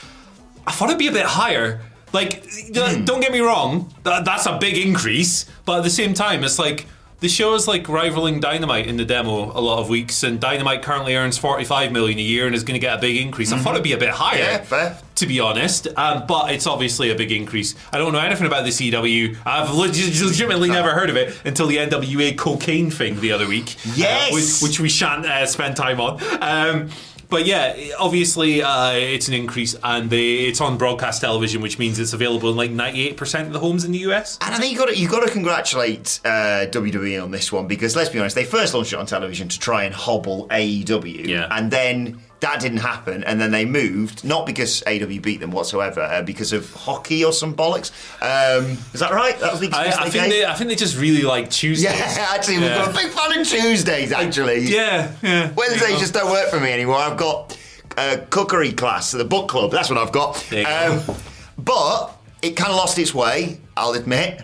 I 0.67 0.71
thought 0.71 0.89
it'd 0.89 0.99
be 0.99 1.07
a 1.07 1.11
bit 1.11 1.25
higher. 1.25 1.81
Like, 2.13 2.43
d- 2.43 2.73
Hmm. 2.75 3.05
don't 3.05 3.21
get 3.21 3.31
me 3.31 3.39
wrong, 3.39 3.93
that's 4.03 4.45
a 4.45 4.57
big 4.59 4.77
increase. 4.77 5.45
But 5.65 5.77
at 5.79 5.83
the 5.83 5.89
same 5.89 6.13
time, 6.13 6.43
it's 6.43 6.59
like 6.59 6.85
the 7.21 7.29
show 7.29 7.53
is 7.55 7.67
like 7.67 7.87
rivaling 7.87 8.39
Dynamite 8.41 8.87
in 8.87 8.97
the 8.97 9.05
demo 9.05 9.57
a 9.57 9.61
lot 9.61 9.79
of 9.79 9.87
weeks, 9.89 10.23
and 10.23 10.39
Dynamite 10.39 10.81
currently 10.83 11.15
earns 11.15 11.37
forty-five 11.37 11.91
million 11.91 12.19
a 12.19 12.21
year 12.21 12.45
and 12.47 12.53
is 12.55 12.63
going 12.63 12.73
to 12.75 12.79
get 12.79 12.97
a 12.97 13.01
big 13.01 13.15
increase. 13.17 13.51
I 13.53 13.57
thought 13.59 13.71
it'd 13.75 13.83
be 13.83 13.93
a 13.93 13.97
bit 13.97 14.09
higher 14.09 14.39
Mm-hmm. 14.41 14.51
Yeah, 14.51 14.57
fair. 14.63 14.97
to 15.15 15.25
be 15.27 15.39
honest. 15.39 15.87
Um, 15.95 16.25
but 16.27 16.51
it's 16.51 16.67
obviously 16.67 17.11
a 17.11 17.15
big 17.15 17.31
increase. 17.31 17.75
I 17.93 17.97
don't 17.97 18.11
know 18.11 18.19
anything 18.19 18.47
about 18.47 18.63
the 18.65 18.71
CW. 18.71 19.37
I've 19.45 19.71
leg- 19.73 19.89
legitimately 19.95 20.69
never 20.69 20.91
heard 20.91 21.09
of 21.09 21.15
it 21.15 21.39
until 21.45 21.67
the 21.67 21.77
NWA 21.77 22.37
cocaine 22.37 22.89
thing 22.91 23.19
the 23.21 23.31
other 23.31 23.47
week. 23.47 23.75
uh, 23.87 23.91
Yes! 23.95 24.33
which, 24.61 24.69
which 24.69 24.79
we 24.79 24.89
shan't 24.89 25.25
uh, 25.25 25.45
spend 25.45 25.75
time 25.77 26.01
on. 26.01 26.19
Um, 26.41 26.89
but 27.31 27.47
yeah, 27.47 27.75
obviously 27.97 28.61
uh, 28.61 28.91
it's 28.91 29.27
an 29.27 29.33
increase, 29.33 29.75
and 29.83 30.11
they, 30.11 30.35
it's 30.49 30.61
on 30.61 30.77
broadcast 30.77 31.21
television, 31.21 31.61
which 31.61 31.79
means 31.79 31.97
it's 31.97 32.13
available 32.13 32.51
in 32.51 32.55
like 32.55 32.69
ninety-eight 32.69 33.17
percent 33.17 33.47
of 33.47 33.53
the 33.53 33.59
homes 33.59 33.83
in 33.85 33.91
the 33.93 33.99
US. 34.11 34.37
And 34.41 34.53
I 34.53 34.59
think 34.59 34.71
you 34.73 34.77
got 34.77 34.89
to 34.89 34.95
you 34.97 35.09
got 35.09 35.25
to 35.25 35.31
congratulate 35.31 36.19
uh, 36.23 36.67
WWE 36.69 37.23
on 37.23 37.31
this 37.31 37.51
one 37.51 37.65
because 37.65 37.95
let's 37.95 38.09
be 38.09 38.19
honest, 38.19 38.35
they 38.35 38.43
first 38.45 38.73
launched 38.75 38.93
it 38.93 38.99
on 38.99 39.07
television 39.07 39.47
to 39.47 39.59
try 39.59 39.85
and 39.85 39.95
hobble 39.95 40.47
AEW, 40.49 41.25
Yeah. 41.27 41.47
and 41.49 41.71
then 41.71 42.19
that 42.41 42.59
didn't 42.59 42.79
happen, 42.79 43.23
and 43.23 43.39
then 43.39 43.51
they 43.51 43.65
moved 43.65 44.23
not 44.25 44.45
because 44.45 44.83
AW 44.87 45.19
beat 45.21 45.39
them 45.39 45.51
whatsoever, 45.51 46.01
uh, 46.01 46.21
because 46.23 46.53
of 46.53 46.71
hockey 46.73 47.23
or 47.23 47.31
some 47.31 47.55
bollocks. 47.55 47.91
Um, 48.21 48.71
is 48.93 48.99
that 48.99 49.11
right? 49.11 49.39
That 49.39 49.51
was 49.51 49.61
the 49.61 49.69
I, 49.71 49.91
I 49.91 50.05
they 50.05 50.09
think 50.09 50.33
they, 50.33 50.45
I 50.45 50.53
think 50.55 50.69
they 50.69 50.75
just 50.75 50.97
really 50.97 51.21
like 51.21 51.49
Tuesdays. 51.49 51.91
Yeah, 51.91 52.27
actually, 52.33 52.57
we've 52.57 52.69
got 52.69 52.89
a 52.89 52.93
big 52.93 53.11
fan 53.11 53.39
of 53.39 53.47
Tuesdays. 53.47 54.11
Actually, 54.11 54.61
Yeah, 54.61 55.13
yeah. 55.21 55.51
Wednesdays 55.53 55.99
just 55.99 56.13
don't 56.13 56.31
work 56.31 56.49
for 56.49 56.59
me 56.59 56.71
anymore. 56.71 56.95
I've 56.97 57.17
got 57.17 57.57
a 57.97 58.17
cookery 58.29 58.71
class 58.71 59.13
at 59.13 59.19
the 59.19 59.25
book 59.25 59.47
club. 59.47 59.71
That's 59.71 59.89
what 59.89 59.99
I've 59.99 60.11
got. 60.11 60.37
Um, 60.51 61.05
go. 61.05 61.15
but 61.57 62.17
it 62.41 62.55
kind 62.55 62.71
of 62.71 62.77
lost 62.77 62.97
its 62.97 63.13
way, 63.13 63.59
I'll 63.77 63.93
admit. 63.93 64.43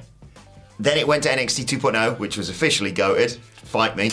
Then 0.79 0.97
it 0.99 1.07
went 1.07 1.23
to 1.23 1.29
NXT 1.29 1.65
2.0, 1.79 1.95
oh, 1.95 2.13
which 2.15 2.37
was 2.37 2.49
officially 2.49 2.91
goaded. 2.91 3.31
Fight 3.31 3.97
me. 3.97 4.11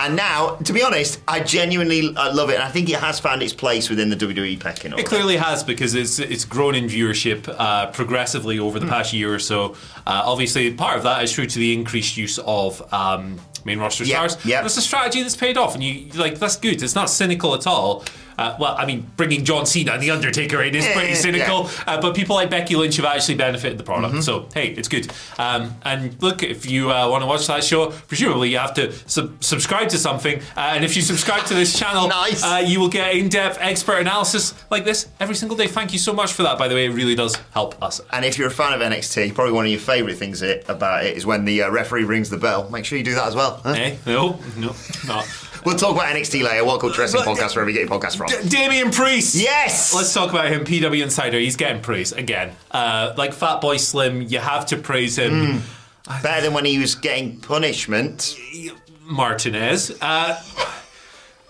And 0.00 0.16
now, 0.16 0.56
to 0.56 0.72
be 0.72 0.82
honest, 0.82 1.20
I 1.26 1.40
genuinely 1.40 2.14
uh, 2.16 2.34
love 2.34 2.50
it, 2.50 2.54
and 2.54 2.62
I 2.62 2.68
think 2.70 2.88
it 2.90 2.96
has 3.00 3.18
found 3.20 3.42
its 3.42 3.52
place 3.52 3.88
within 3.88 4.10
the 4.10 4.16
WWE 4.16 4.58
pecking 4.60 4.92
order. 4.92 5.00
It 5.02 5.06
clearly 5.06 5.36
has 5.36 5.62
because 5.64 5.94
it's 5.94 6.18
it's 6.18 6.44
grown 6.44 6.74
in 6.74 6.86
viewership 6.86 7.48
uh, 7.58 7.86
progressively 7.92 8.58
over 8.58 8.78
the 8.78 8.86
past 8.86 9.12
year 9.12 9.34
or 9.34 9.38
so. 9.38 9.72
Uh, 10.06 10.22
obviously, 10.24 10.72
part 10.74 10.96
of 10.96 11.02
that 11.04 11.22
is 11.24 11.32
true 11.32 11.46
to 11.46 11.58
the 11.58 11.72
increased 11.72 12.16
use 12.16 12.38
of 12.40 12.80
um, 12.92 13.40
main 13.64 13.78
roster 13.78 14.04
Yeah, 14.04 14.26
stars. 14.26 14.44
yeah. 14.46 14.64
It's 14.64 14.76
a 14.76 14.80
strategy 14.82 15.22
that's 15.22 15.36
paid 15.36 15.56
off, 15.56 15.74
and 15.74 15.82
you 15.82 16.08
like 16.14 16.38
that's 16.38 16.56
good. 16.56 16.82
It's 16.82 16.94
not 16.94 17.10
cynical 17.10 17.54
at 17.54 17.66
all. 17.66 18.04
Uh, 18.38 18.56
well, 18.60 18.74
I 18.78 18.86
mean, 18.86 19.06
bringing 19.16 19.44
John 19.44 19.66
Cena 19.66 19.92
and 19.92 20.02
The 20.02 20.10
Undertaker 20.10 20.62
in 20.62 20.74
is 20.74 20.84
Yeah, 20.84 20.92
pretty 20.94 21.08
yeah, 21.10 21.14
cynical, 21.14 21.70
uh, 21.86 22.00
but 22.00 22.14
people 22.14 22.36
like 22.36 22.50
Becky 22.50 22.76
Lynch 22.76 22.96
have 22.96 23.04
actually 23.06 23.36
benefited 23.36 23.78
the 23.78 23.84
product. 23.84 24.12
Mm-hmm. 24.14 24.20
So, 24.22 24.48
hey, 24.54 24.68
it's 24.68 24.88
good. 24.88 25.10
Um, 25.38 25.74
and 25.84 26.20
look, 26.22 26.42
if 26.42 26.66
you 26.66 26.90
uh, 26.92 27.08
want 27.08 27.22
to 27.22 27.26
watch 27.26 27.46
that 27.46 27.64
show, 27.64 27.90
presumably 28.08 28.50
you 28.50 28.58
have 28.58 28.74
to 28.74 28.92
sub- 29.08 29.42
subscribe 29.42 29.88
to 29.90 29.98
something. 29.98 30.38
Uh, 30.56 30.60
and 30.74 30.84
if 30.84 30.96
you 30.96 31.02
subscribe 31.02 31.44
to 31.46 31.54
this 31.54 31.78
channel, 31.78 32.08
Nice. 32.08 32.42
uh, 32.44 32.62
you 32.64 32.80
will 32.80 32.88
get 32.88 33.14
in-depth 33.14 33.58
expert 33.60 33.98
analysis 33.98 34.54
like 34.70 34.84
this 34.84 35.08
every 35.20 35.34
single 35.34 35.56
day. 35.56 35.66
Thank 35.66 35.92
you 35.92 35.98
so 35.98 36.12
much 36.12 36.32
for 36.32 36.42
that. 36.42 36.58
By 36.58 36.68
the 36.68 36.74
way, 36.74 36.86
it 36.86 36.90
really 36.90 37.14
does 37.14 37.36
help 37.52 37.82
us. 37.82 38.00
And 38.12 38.24
if 38.24 38.38
you're 38.38 38.48
a 38.48 38.50
fan 38.50 38.72
of 38.72 38.80
NXT, 38.80 39.34
probably 39.34 39.52
one 39.52 39.64
of 39.64 39.70
your 39.70 39.80
favourite 39.80 40.16
things 40.16 40.42
it, 40.42 40.64
about 40.68 41.04
it 41.04 41.16
is 41.16 41.24
when 41.26 41.44
the 41.44 41.62
uh, 41.62 41.70
referee 41.70 42.04
rings 42.04 42.30
the 42.30 42.36
bell. 42.36 42.68
Make 42.70 42.84
sure 42.84 42.98
you 42.98 43.04
do 43.04 43.14
that 43.14 43.28
as 43.28 43.34
well. 43.34 43.60
huh? 43.64 43.70
Eh? 43.70 43.96
No, 44.06 44.38
no, 44.56 44.74
no. 45.06 45.22
We'll 45.66 45.76
talk 45.76 45.94
about 45.96 46.06
NXT 46.14 46.44
later. 46.44 46.64
What 46.64 46.80
called 46.80 46.96
Wrestling 46.96 47.24
But- 47.24 47.36
Podcast, 47.36 47.56
wherever 47.56 47.68
you 47.68 47.76
get 47.76 47.88
your 47.90 47.98
podcast 47.98 48.16
from. 48.16 48.28
D- 48.28 48.48
Damian 48.48 48.92
Priest. 48.92 49.34
Yes! 49.34 49.92
Let's 49.92 50.14
talk 50.14 50.30
about 50.30 50.46
him. 50.46 50.64
PW 50.64 51.02
Insider. 51.02 51.38
He's 51.40 51.56
getting 51.56 51.82
praise 51.82 52.12
again. 52.12 52.52
Uh, 52.70 53.12
like 53.16 53.34
Fatboy 53.34 53.80
Slim, 53.80 54.22
you 54.22 54.38
have 54.38 54.66
to 54.66 54.76
praise 54.76 55.18
him. 55.18 55.62
Better 56.22 56.40
than 56.42 56.54
when 56.54 56.64
he 56.64 56.78
was 56.78 56.94
getting 56.94 57.40
punishment. 57.40 58.38
Martinez. 59.02 59.90
Uh, 60.00 60.40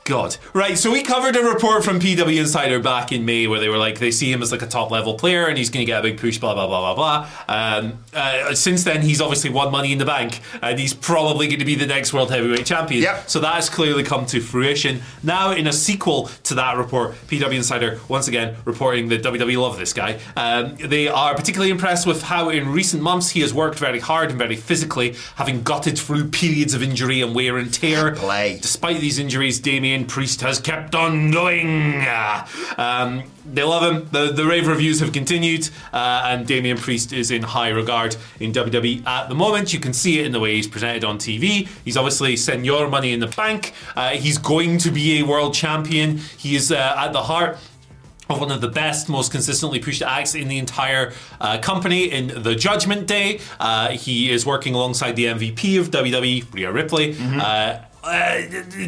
God. 0.07 0.37
Right, 0.53 0.79
so 0.79 0.93
we 0.93 1.03
covered 1.03 1.35
a 1.37 1.43
report 1.43 1.85
from 1.85 1.99
PW 1.99 2.39
Insider 2.39 2.79
back 2.79 3.11
in 3.11 3.25
May 3.25 3.49
where 3.49 3.59
they 3.59 3.69
were 3.69 3.77
like, 3.77 3.99
they 3.99 4.13
see 4.13 4.31
him 4.31 4.41
as 4.41 4.53
like 4.53 4.63
a 4.63 4.67
top 4.67 4.93
level 4.93 5.15
player 5.15 5.47
and 5.47 5.59
he's 5.59 5.69
going 5.69 5.85
to 5.85 5.87
get 5.87 5.99
a 5.99 6.03
big 6.03 6.19
push, 6.19 6.39
blah, 6.39 6.55
blah, 6.55 6.69
blah, 6.69 6.95
blah, 6.95 7.27
blah. 7.27 7.29
Um, 7.49 7.99
uh, 8.15 8.55
since 8.55 8.85
then, 8.85 9.03
he's 9.03 9.21
obviously 9.21 9.51
won 9.51 9.73
money 9.73 9.93
in 9.93 9.99
the 9.99 10.05
bank 10.05 10.41
and 10.63 10.79
he's 10.79 10.95
probably 10.95 11.49
going 11.49 11.59
to 11.59 11.65
be 11.65 11.75
the 11.75 11.87
next 11.87 12.13
World 12.13 12.31
Heavyweight 12.31 12.65
Champion. 12.65 13.03
Yep. 13.03 13.29
So 13.29 13.41
that 13.41 13.55
has 13.55 13.69
clearly 13.69 14.05
come 14.05 14.27
to 14.27 14.41
fruition. 14.41 15.03
Now, 15.25 15.51
in 15.51 15.67
a 15.67 15.73
sequel 15.73 16.31
to 16.45 16.55
that 16.55 16.77
report, 16.77 17.17
PW 17.27 17.55
Insider 17.55 18.01
once 18.09 18.29
again 18.29 18.57
reporting 18.65 19.09
that 19.09 19.25
WWE 19.25 19.61
love 19.61 19.77
this 19.77 19.93
guy. 19.93 20.21
Um, 20.37 20.77
they 20.77 21.09
are 21.09 21.35
particularly 21.35 21.71
impressed 21.71 22.07
with 22.07 22.23
how 22.23 22.49
in 22.49 22.69
recent 22.69 23.03
months 23.03 23.31
he 23.31 23.41
has 23.41 23.53
worked 23.53 23.81
very 23.81 23.99
hard 23.99 24.31
and 24.31 24.39
very 24.39 24.57
physically, 24.57 25.17
having 25.35 25.65
gutted 25.65 25.99
through 25.99 26.29
periods 26.29 26.75
of 26.75 26.83
injury 26.83 27.23
and 27.23 27.35
wear 27.35 27.57
and 27.59 27.75
tear. 27.75 28.15
Play. 28.15 28.61
Despite 28.63 29.01
these 29.01 29.19
injuries, 29.19 29.59
Damian 29.59 29.96
Priest 30.05 30.41
has 30.43 30.61
kept 30.61 30.95
on 30.95 31.31
going. 31.31 32.05
Um, 32.77 33.25
they 33.45 33.63
love 33.63 33.83
him. 33.83 34.09
The, 34.11 34.33
the 34.33 34.45
rave 34.45 34.67
reviews 34.67 35.01
have 35.01 35.13
continued, 35.13 35.71
uh, 35.93 36.25
and 36.27 36.47
Damian 36.47 36.77
Priest 36.77 37.13
is 37.13 37.31
in 37.31 37.43
high 37.43 37.69
regard 37.69 38.17
in 38.41 38.53
WWE 38.53 39.07
at 39.07 39.29
the 39.29 39.35
moment. 39.35 39.73
You 39.73 39.81
can 39.81 39.93
see 39.93 40.19
it 40.19 40.27
in 40.27 40.33
the 40.33 40.41
way 40.41 40.57
he's 40.57 40.67
presented 40.69 41.05
on 41.05 41.19
TV. 41.19 41.69
He's 41.85 41.97
obviously 41.97 42.37
senior 42.37 42.89
money 42.89 43.13
in 43.13 43.21
the 43.21 43.29
bank. 43.29 43.73
Uh, 43.95 44.11
he's 44.11 44.39
going 44.39 44.79
to 44.79 44.91
be 44.91 45.21
a 45.21 45.23
world 45.25 45.55
champion. 45.55 46.19
He 46.37 46.57
is 46.57 46.73
uh, 46.73 46.95
at 46.99 47.13
the 47.13 47.23
heart 47.23 47.59
of 48.29 48.41
one 48.41 48.51
of 48.51 48.61
the 48.61 48.69
best, 48.69 49.09
most 49.09 49.31
consistently 49.31 49.79
pushed 49.79 50.03
acts 50.03 50.35
in 50.35 50.49
the 50.49 50.59
entire 50.59 51.13
uh, 51.41 51.59
company 51.59 52.11
in 52.11 52.43
the 52.43 52.55
Judgment 52.57 53.07
Day. 53.07 53.39
Uh, 53.61 53.91
he 53.91 54.31
is 54.31 54.45
working 54.45 54.75
alongside 54.75 55.15
the 55.15 55.27
MVP 55.27 55.79
of 55.79 55.91
WWE, 55.93 56.53
Rhea 56.53 56.73
Ripley. 56.73 57.17
Uh, 57.41 57.79
uh, 58.07 58.43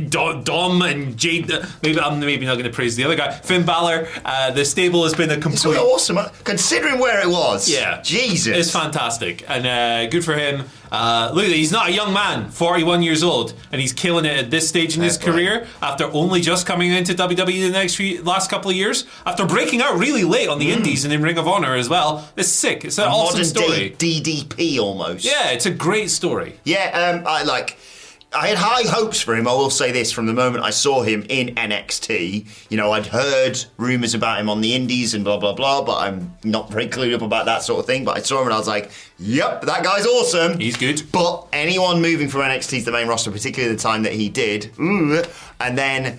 Dom 0.08 0.44
Dom 0.44 0.82
and 0.82 1.16
JD. 1.16 1.50
uh, 1.50 1.66
Maybe 1.82 1.98
I'm 2.00 2.20
maybe 2.20 2.46
not 2.46 2.54
going 2.54 2.64
to 2.64 2.70
praise 2.70 2.96
the 2.96 3.04
other 3.04 3.16
guy. 3.16 3.32
Finn 3.32 3.64
Balor. 3.66 4.08
Uh, 4.24 4.50
the 4.52 4.64
stable 4.64 5.02
has 5.04 5.14
been 5.14 5.30
a 5.30 5.36
complete. 5.40 5.72
It's 5.76 5.80
awesome, 5.80 6.18
considering 6.44 6.98
where 6.98 7.20
it 7.20 7.28
was. 7.28 7.68
Yeah, 7.68 8.00
Jesus. 8.02 8.56
it's 8.56 8.70
fantastic 8.70 9.44
and 9.48 9.66
uh, 9.66 10.06
good 10.10 10.24
for 10.24 10.34
him. 10.34 10.64
Uh, 10.90 11.30
look, 11.34 11.44
he's 11.44 11.70
not 11.70 11.90
a 11.90 11.92
young 11.92 12.14
man, 12.14 12.48
41 12.48 13.02
years 13.02 13.22
old, 13.22 13.52
and 13.70 13.78
he's 13.78 13.92
killing 13.92 14.24
it 14.24 14.38
at 14.38 14.50
this 14.50 14.66
stage 14.66 14.96
in 14.96 15.02
his 15.02 15.18
career 15.18 15.66
after 15.82 16.04
only 16.12 16.40
just 16.40 16.64
coming 16.66 16.90
into 16.90 17.12
WWE 17.12 17.66
the 17.66 17.70
next 17.70 17.96
few, 17.96 18.22
last 18.22 18.48
couple 18.48 18.70
of 18.70 18.76
years. 18.76 19.04
After 19.26 19.44
breaking 19.44 19.82
out 19.82 19.98
really 19.98 20.24
late 20.24 20.48
on 20.48 20.58
the 20.58 20.70
Indies 20.72 21.04
and 21.04 21.12
in 21.12 21.20
Ring 21.22 21.36
of 21.36 21.46
Honor 21.46 21.74
as 21.74 21.90
well. 21.90 22.26
It's 22.36 22.48
sick. 22.48 22.86
It's 22.86 22.96
an 22.98 23.04
awesome 23.08 23.40
Modern 23.40 23.44
story. 23.44 23.94
DDP 23.98 24.78
almost. 24.78 25.26
Yeah, 25.26 25.50
it's 25.50 25.66
a 25.66 25.70
great 25.70 26.08
story. 26.10 26.58
Yeah, 26.64 27.16
um, 27.18 27.26
I 27.26 27.42
like. 27.42 27.76
I 28.34 28.48
had 28.48 28.58
high 28.58 28.86
hopes 28.86 29.22
for 29.22 29.34
him. 29.34 29.48
I 29.48 29.52
will 29.52 29.70
say 29.70 29.90
this: 29.90 30.12
from 30.12 30.26
the 30.26 30.34
moment 30.34 30.62
I 30.62 30.70
saw 30.70 31.02
him 31.02 31.24
in 31.30 31.54
NXT, 31.54 32.46
you 32.68 32.76
know, 32.76 32.92
I'd 32.92 33.06
heard 33.06 33.58
rumors 33.78 34.12
about 34.12 34.38
him 34.38 34.50
on 34.50 34.60
the 34.60 34.74
Indies 34.74 35.14
and 35.14 35.24
blah 35.24 35.38
blah 35.38 35.54
blah, 35.54 35.82
but 35.82 35.98
I'm 35.98 36.34
not 36.44 36.70
very 36.70 36.88
clued 36.88 37.14
up 37.14 37.22
about 37.22 37.46
that 37.46 37.62
sort 37.62 37.80
of 37.80 37.86
thing. 37.86 38.04
But 38.04 38.18
I 38.18 38.20
saw 38.20 38.40
him 38.40 38.48
and 38.48 38.54
I 38.54 38.58
was 38.58 38.68
like, 38.68 38.90
"Yep, 39.18 39.62
that 39.62 39.82
guy's 39.82 40.06
awesome. 40.06 40.58
He's 40.58 40.76
good. 40.76 41.02
But 41.10 41.46
anyone 41.54 42.02
moving 42.02 42.28
from 42.28 42.42
NXT 42.42 42.80
to 42.80 42.84
the 42.84 42.92
main 42.92 43.08
roster, 43.08 43.30
particularly 43.30 43.74
the 43.74 43.80
time 43.80 44.02
that 44.02 44.12
he 44.12 44.28
did, 44.28 44.72
and 44.78 45.78
then 45.78 46.18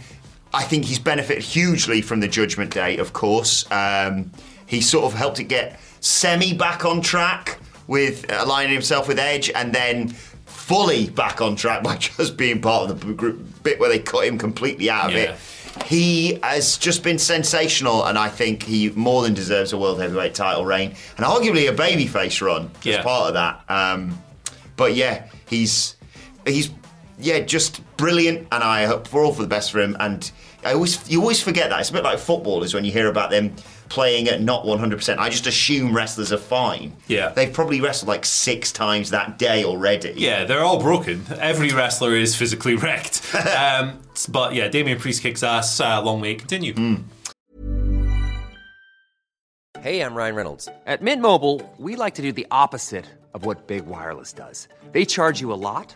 I 0.52 0.64
think 0.64 0.86
he's 0.86 1.00
benefited 1.00 1.44
hugely 1.44 2.02
from 2.02 2.22
the 2.22 2.28
Judgment 2.28 2.74
Day. 2.74 2.98
Of 2.98 3.14
course, 3.14 3.70
um, 3.72 4.32
he 4.66 4.82
sort 4.82 5.06
of 5.06 5.14
helped 5.14 5.40
it 5.40 5.44
get 5.44 5.80
semi 6.00 6.54
back 6.56 6.86
on 6.86 7.02
track 7.02 7.60
with 7.86 8.26
aligning 8.32 8.74
himself 8.74 9.08
with 9.08 9.18
Edge, 9.20 9.50
and 9.50 9.74
then 9.74 10.16
fully 10.70 11.10
back 11.10 11.42
on 11.42 11.56
track 11.56 11.82
by 11.82 11.98
just 12.18 12.38
being 12.38 12.62
part 12.62 12.92
of 12.92 13.00
the 13.02 13.14
group 13.14 13.64
bit 13.64 13.80
where 13.80 13.90
they 13.90 13.98
cut 13.98 14.24
him 14.26 14.38
completely 14.38 14.88
out 14.88 15.08
of 15.08 15.14
Yeah. 15.14 15.32
it. 15.32 15.36
He 15.88 16.40
has 16.44 16.78
just 16.78 17.02
been 17.04 17.18
sensational, 17.18 18.06
and 18.06 18.18
I 18.20 18.30
think 18.30 18.62
he 18.64 18.90
more 18.92 19.24
than 19.24 19.34
deserves 19.34 19.74
a 19.74 19.78
world 19.80 20.00
heavyweight 20.00 20.36
title 20.36 20.66
reign, 20.66 20.94
and 21.18 21.26
arguably 21.26 21.68
a 21.70 21.74
babyface 21.74 22.40
run 22.46 22.70
as 22.82 22.86
Yeah. 22.86 23.02
part 23.02 23.30
of 23.30 23.34
that. 23.34 23.62
Um, 23.68 24.22
but 24.76 24.94
yeah, 24.96 25.24
he's 25.48 25.96
he's 26.46 26.70
yeah 27.20 27.40
just 27.40 27.82
brilliant, 27.98 28.48
and 28.52 28.64
I 28.64 28.86
hope 28.86 29.08
for 29.08 29.24
all 29.24 29.34
for 29.34 29.42
the 29.42 29.48
best 29.48 29.72
for 29.72 29.80
him. 29.80 29.98
And 30.00 30.30
I 30.64 30.74
always 30.74 31.00
you 31.10 31.20
always 31.22 31.42
forget 31.42 31.70
that 31.72 31.80
it's 31.80 31.90
a 31.90 31.94
bit 31.94 32.04
like 32.04 32.20
footballers 32.20 32.74
when 32.76 32.84
you 32.86 32.92
hear 32.92 33.08
about 33.10 33.30
them 33.32 33.56
playing 33.90 34.28
at 34.28 34.42
not 34.42 34.64
100%. 34.66 35.18
I 35.18 35.30
just 35.30 35.48
assume 35.48 35.96
wrestlers 35.96 36.32
are 36.32 36.38
fine. 36.38 36.96
Yeah. 37.08 37.30
they've 37.30 37.52
probably 37.52 37.82
wrestled 37.82 38.08
like 38.08 38.26
six 38.26 38.72
times 38.72 39.10
that 39.10 39.38
day 39.38 39.64
already. 39.64 40.14
Yeah, 40.16 40.46
they're 40.46 40.64
all 40.64 40.80
broken. 40.80 41.26
Every 41.40 41.72
wrestler 41.72 42.16
is 42.16 42.36
physically 42.36 42.76
wrecked. 42.84 43.24
um, 43.36 44.00
but 44.30 44.54
yeah, 44.54 44.68
Damian 44.68 45.00
Priest 45.00 45.22
kicks 45.22 45.44
ass. 45.44 45.80
Uh, 45.80 46.02
long 46.02 46.22
may 46.22 46.32
it 46.32 46.40
continue. 46.40 46.74
Hey, 49.82 50.02
I'm 50.02 50.14
Ryan 50.14 50.36
Reynolds. 50.36 50.68
At 50.86 51.02
Mint 51.02 51.22
Mobile, 51.22 51.62
we 51.78 51.96
like 51.96 52.16
to 52.16 52.22
do 52.22 52.32
the 52.34 52.46
opposite 52.52 53.06
of 53.34 53.46
what 53.46 53.68
Big 53.68 53.86
Wireless 53.86 54.34
does. 54.34 54.68
They 54.92 55.06
charge 55.06 55.40
you 55.40 55.54
a 55.54 55.62
lot, 55.70 55.96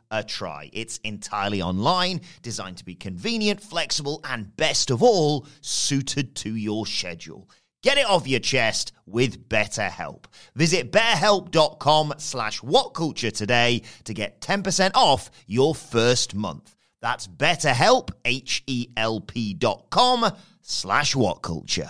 a 0.11 0.23
try. 0.23 0.69
It's 0.73 0.99
entirely 0.99 1.61
online, 1.61 2.21
designed 2.41 2.77
to 2.77 2.85
be 2.85 2.95
convenient, 2.95 3.61
flexible, 3.61 4.21
and 4.23 4.55
best 4.55 4.91
of 4.91 5.01
all, 5.01 5.47
suited 5.61 6.35
to 6.35 6.55
your 6.55 6.85
schedule. 6.85 7.49
Get 7.83 7.97
it 7.97 8.05
off 8.05 8.27
your 8.27 8.39
chest 8.39 8.91
with 9.07 9.49
BetterHelp. 9.49 10.25
Visit 10.55 10.91
betterhelp.com 10.91 12.13
slash 12.17 12.61
whatculture 12.61 13.31
today 13.31 13.81
to 14.03 14.13
get 14.13 14.39
10% 14.39 14.91
off 14.93 15.31
your 15.47 15.73
first 15.73 16.35
month. 16.35 16.75
That's 17.01 17.27
betterhelp, 17.27 18.11
H-E-L-P 18.23 19.55
dot 19.55 19.87
com 19.89 20.31
slash 20.61 21.15
whatculture. 21.15 21.89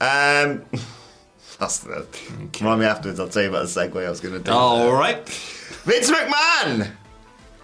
Um, 0.00 0.64
that's 1.58 1.78
the... 1.78 2.06
Remind 2.60 2.80
me 2.80 2.86
afterwards, 2.86 3.18
I'll 3.18 3.28
tell 3.28 3.42
you 3.42 3.48
about 3.48 3.66
the 3.66 3.80
segue 3.80 4.06
I 4.06 4.10
was 4.10 4.20
going 4.20 4.34
to 4.34 4.40
do. 4.40 4.52
All 4.52 4.92
right. 4.92 5.26
Vince 5.84 6.10
McMahon 6.10 6.90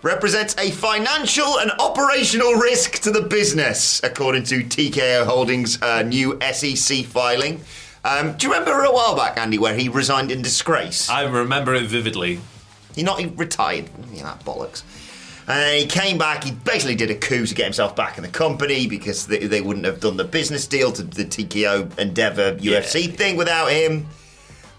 represents 0.02 0.56
a 0.58 0.70
financial 0.70 1.58
and 1.58 1.70
operational 1.78 2.54
risk 2.54 3.00
to 3.02 3.10
the 3.10 3.20
business, 3.20 4.00
according 4.02 4.44
to 4.44 4.62
TKO 4.62 5.26
Holdings' 5.26 5.80
uh, 5.82 6.02
new 6.02 6.38
SEC 6.52 7.04
filing. 7.04 7.60
Um, 8.04 8.32
do 8.34 8.46
you 8.46 8.52
remember 8.52 8.82
a 8.82 8.92
while 8.92 9.14
back, 9.14 9.38
Andy, 9.38 9.58
where 9.58 9.74
he 9.74 9.88
resigned 9.88 10.30
in 10.30 10.40
disgrace? 10.40 11.10
I 11.10 11.22
remember 11.24 11.74
it 11.74 11.84
vividly. 11.84 12.40
He 12.94 13.02
not 13.02 13.20
he 13.20 13.26
retired. 13.26 13.90
You 14.12 14.22
know, 14.22 14.34
bollocks. 14.44 14.82
And 15.46 15.78
he 15.78 15.86
came 15.86 16.16
back. 16.16 16.44
He 16.44 16.52
basically 16.52 16.94
did 16.94 17.10
a 17.10 17.14
coup 17.14 17.44
to 17.44 17.54
get 17.54 17.64
himself 17.64 17.96
back 17.96 18.16
in 18.16 18.22
the 18.22 18.28
company 18.28 18.86
because 18.86 19.26
they, 19.26 19.46
they 19.46 19.60
wouldn't 19.60 19.84
have 19.84 20.00
done 20.00 20.16
the 20.16 20.24
business 20.24 20.66
deal 20.66 20.92
to 20.92 21.02
the 21.02 21.24
TKO 21.24 21.98
Endeavor 21.98 22.54
UFC 22.56 23.12
thing 23.12 23.36
without 23.36 23.70
him. 23.70 24.06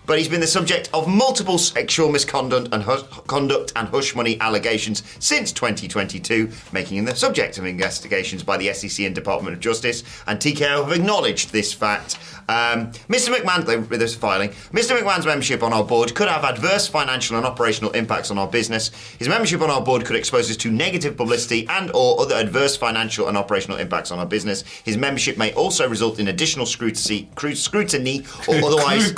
But 0.08 0.17
he's 0.17 0.27
been 0.27 0.41
the 0.41 0.48
subject 0.48 0.89
of 0.93 1.08
multiple 1.08 1.58
sexual 1.58 2.10
misconduct 2.12 2.70
and 2.72 2.81
hush, 2.84 3.01
conduct 3.27 3.72
and 3.75 3.88
hush 3.88 4.15
money 4.15 4.39
allegations 4.41 5.03
since 5.20 5.51
2022, 5.51 6.50
making 6.74 6.98
him 6.98 7.05
the 7.05 7.15
subject 7.15 7.58
of 7.60 7.65
investigations 7.65 8.41
by 8.43 8.58
the 8.58 8.74
SEC 8.74 9.05
and 9.05 9.13
Department 9.13 9.53
of 9.55 9.60
Justice. 9.62 10.03
And 10.25 10.39
TKO 10.39 10.84
have 10.84 10.91
acknowledged 10.91 11.51
this 11.51 11.72
fact. 11.72 12.17
Um, 12.50 12.91
Mr. 13.08 13.34
McMahon, 13.34 13.65
they- 13.65 13.77
with 13.77 14.00
this 14.00 14.15
filing, 14.15 14.50
Mr. 14.74 15.00
McMahon's 15.00 15.25
membership 15.25 15.62
on 15.63 15.72
our 15.72 15.84
board 15.84 16.13
could 16.15 16.27
have 16.27 16.43
adverse 16.43 16.88
financial 16.88 17.38
and 17.38 17.46
operational 17.46 17.91
impacts 17.91 18.31
on 18.31 18.38
our 18.38 18.48
business. 18.48 18.89
His 19.20 19.29
membership 19.29 19.62
on 19.62 19.70
our 19.70 19.81
board 19.81 20.03
could 20.03 20.15
expose 20.15 20.50
us 20.50 20.58
to 20.58 20.72
negative 20.72 21.15
publicity 21.15 21.67
and/or 21.70 22.20
other 22.20 22.36
adverse 22.36 22.75
financial 22.75 23.27
and 23.27 23.38
operational 23.38 23.77
impacts 23.77 24.12
on 24.12 24.20
our 24.20 24.25
business. 24.25 24.63
His 24.84 24.98
membership 24.98 25.38
may 25.38 25.53
also 25.53 25.88
result 25.88 26.20
in 26.20 26.27
additional 26.27 26.65
scrutiny, 26.65 27.29
scrutiny 27.53 28.25
or 28.48 28.55
otherwise 28.65 29.12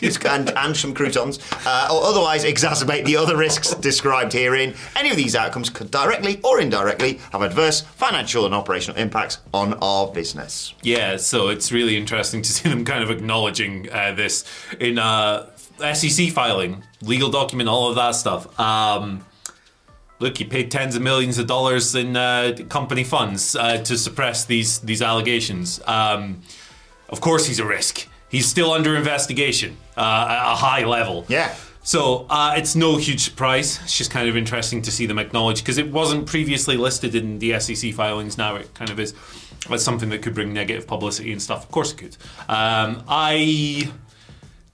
And, 0.24 0.50
and 0.50 0.76
some 0.76 0.94
croutons, 0.94 1.38
uh, 1.66 1.88
or 1.92 2.04
otherwise 2.04 2.44
exacerbate 2.44 3.04
the 3.04 3.16
other 3.16 3.36
risks 3.36 3.74
described 3.74 4.32
herein. 4.32 4.74
Any 4.96 5.10
of 5.10 5.16
these 5.16 5.34
outcomes 5.34 5.70
could 5.70 5.90
directly 5.90 6.40
or 6.42 6.60
indirectly 6.60 7.20
have 7.32 7.42
adverse 7.42 7.80
financial 7.80 8.46
and 8.46 8.54
operational 8.54 8.98
impacts 8.98 9.38
on 9.52 9.74
our 9.74 10.08
business. 10.12 10.74
Yeah, 10.82 11.16
so 11.16 11.48
it's 11.48 11.72
really 11.72 11.96
interesting 11.96 12.42
to 12.42 12.52
see 12.52 12.68
them 12.68 12.84
kind 12.84 13.02
of 13.02 13.10
acknowledging 13.10 13.90
uh, 13.90 14.12
this 14.12 14.44
in 14.78 14.98
uh, 14.98 15.50
SEC 15.94 16.30
filing, 16.30 16.82
legal 17.02 17.30
document, 17.30 17.68
all 17.68 17.88
of 17.88 17.96
that 17.96 18.12
stuff. 18.12 18.58
Um, 18.58 19.24
look, 20.18 20.38
he 20.38 20.44
paid 20.44 20.70
tens 20.70 20.94
of 20.96 21.02
millions 21.02 21.38
of 21.38 21.46
dollars 21.46 21.94
in 21.94 22.16
uh, 22.16 22.56
company 22.68 23.04
funds 23.04 23.56
uh, 23.56 23.78
to 23.78 23.98
suppress 23.98 24.44
these 24.44 24.78
these 24.80 25.02
allegations. 25.02 25.80
Um, 25.86 26.42
of 27.08 27.20
course, 27.20 27.46
he's 27.46 27.58
a 27.58 27.66
risk. 27.66 28.08
He's 28.32 28.46
still 28.46 28.72
under 28.72 28.96
investigation 28.96 29.76
uh, 29.96 30.00
a 30.52 30.56
high 30.56 30.84
level. 30.86 31.26
Yeah. 31.28 31.54
So 31.82 32.26
uh, 32.30 32.54
it's 32.56 32.74
no 32.74 32.96
huge 32.96 33.20
surprise. 33.20 33.78
It's 33.82 33.98
just 33.98 34.10
kind 34.10 34.26
of 34.28 34.36
interesting 34.36 34.80
to 34.82 34.90
see 34.90 35.04
them 35.04 35.18
acknowledge 35.18 35.58
because 35.58 35.76
it 35.76 35.92
wasn't 35.92 36.26
previously 36.26 36.78
listed 36.78 37.14
in 37.14 37.40
the 37.40 37.60
SEC 37.60 37.92
filings. 37.92 38.38
Now 38.38 38.56
it 38.56 38.72
kind 38.72 38.90
of 38.90 38.98
is. 38.98 39.14
That's 39.68 39.82
something 39.82 40.08
that 40.08 40.22
could 40.22 40.34
bring 40.34 40.52
negative 40.54 40.86
publicity 40.86 41.30
and 41.30 41.42
stuff. 41.42 41.64
Of 41.64 41.70
course 41.70 41.92
it 41.92 41.98
could. 41.98 42.16
Um, 42.48 43.04
I 43.06 43.90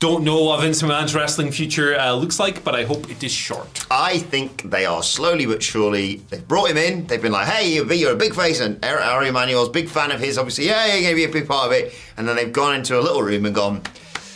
don't 0.01 0.23
know 0.23 0.45
what 0.45 0.61
Vince 0.61 0.81
McMahon's 0.81 1.13
wrestling 1.15 1.51
future 1.51 1.99
uh, 1.99 2.13
looks 2.13 2.39
like, 2.39 2.63
but 2.63 2.75
I 2.75 2.85
hope 2.85 3.11
it 3.11 3.23
is 3.25 3.33
short. 3.33 3.85
I 3.91 4.19
think 4.19 4.71
they 4.71 4.87
are 4.87 5.03
slowly 5.03 5.45
but 5.45 5.61
surely. 5.61 6.17
They've 6.31 6.47
brought 6.47 6.71
him 6.71 6.77
in. 6.77 7.07
They've 7.09 7.21
been 7.21 7.33
like, 7.33 7.49
"Hey, 7.49 7.75
you're 7.75 7.93
you're 7.93 8.13
a 8.13 8.17
big 8.17 8.35
face," 8.35 8.61
and 8.61 8.83
Ari 8.85 9.03
Ari 9.03 9.29
Emanuel's 9.29 9.69
big 9.71 9.89
fan 9.89 10.13
of 10.13 10.21
his. 10.21 10.39
Obviously, 10.39 10.67
yeah, 10.67 10.87
you're 10.87 11.03
going 11.03 11.11
to 11.11 11.17
be 11.17 11.25
a 11.25 11.41
big 11.41 11.49
part 11.49 11.67
of 11.67 11.73
it. 11.73 11.93
And 12.17 12.29
then 12.29 12.37
they've 12.37 12.53
gone 12.53 12.77
into 12.77 12.99
a 12.99 13.03
little 13.03 13.23
room 13.23 13.45
and 13.45 13.55
gone. 13.55 13.83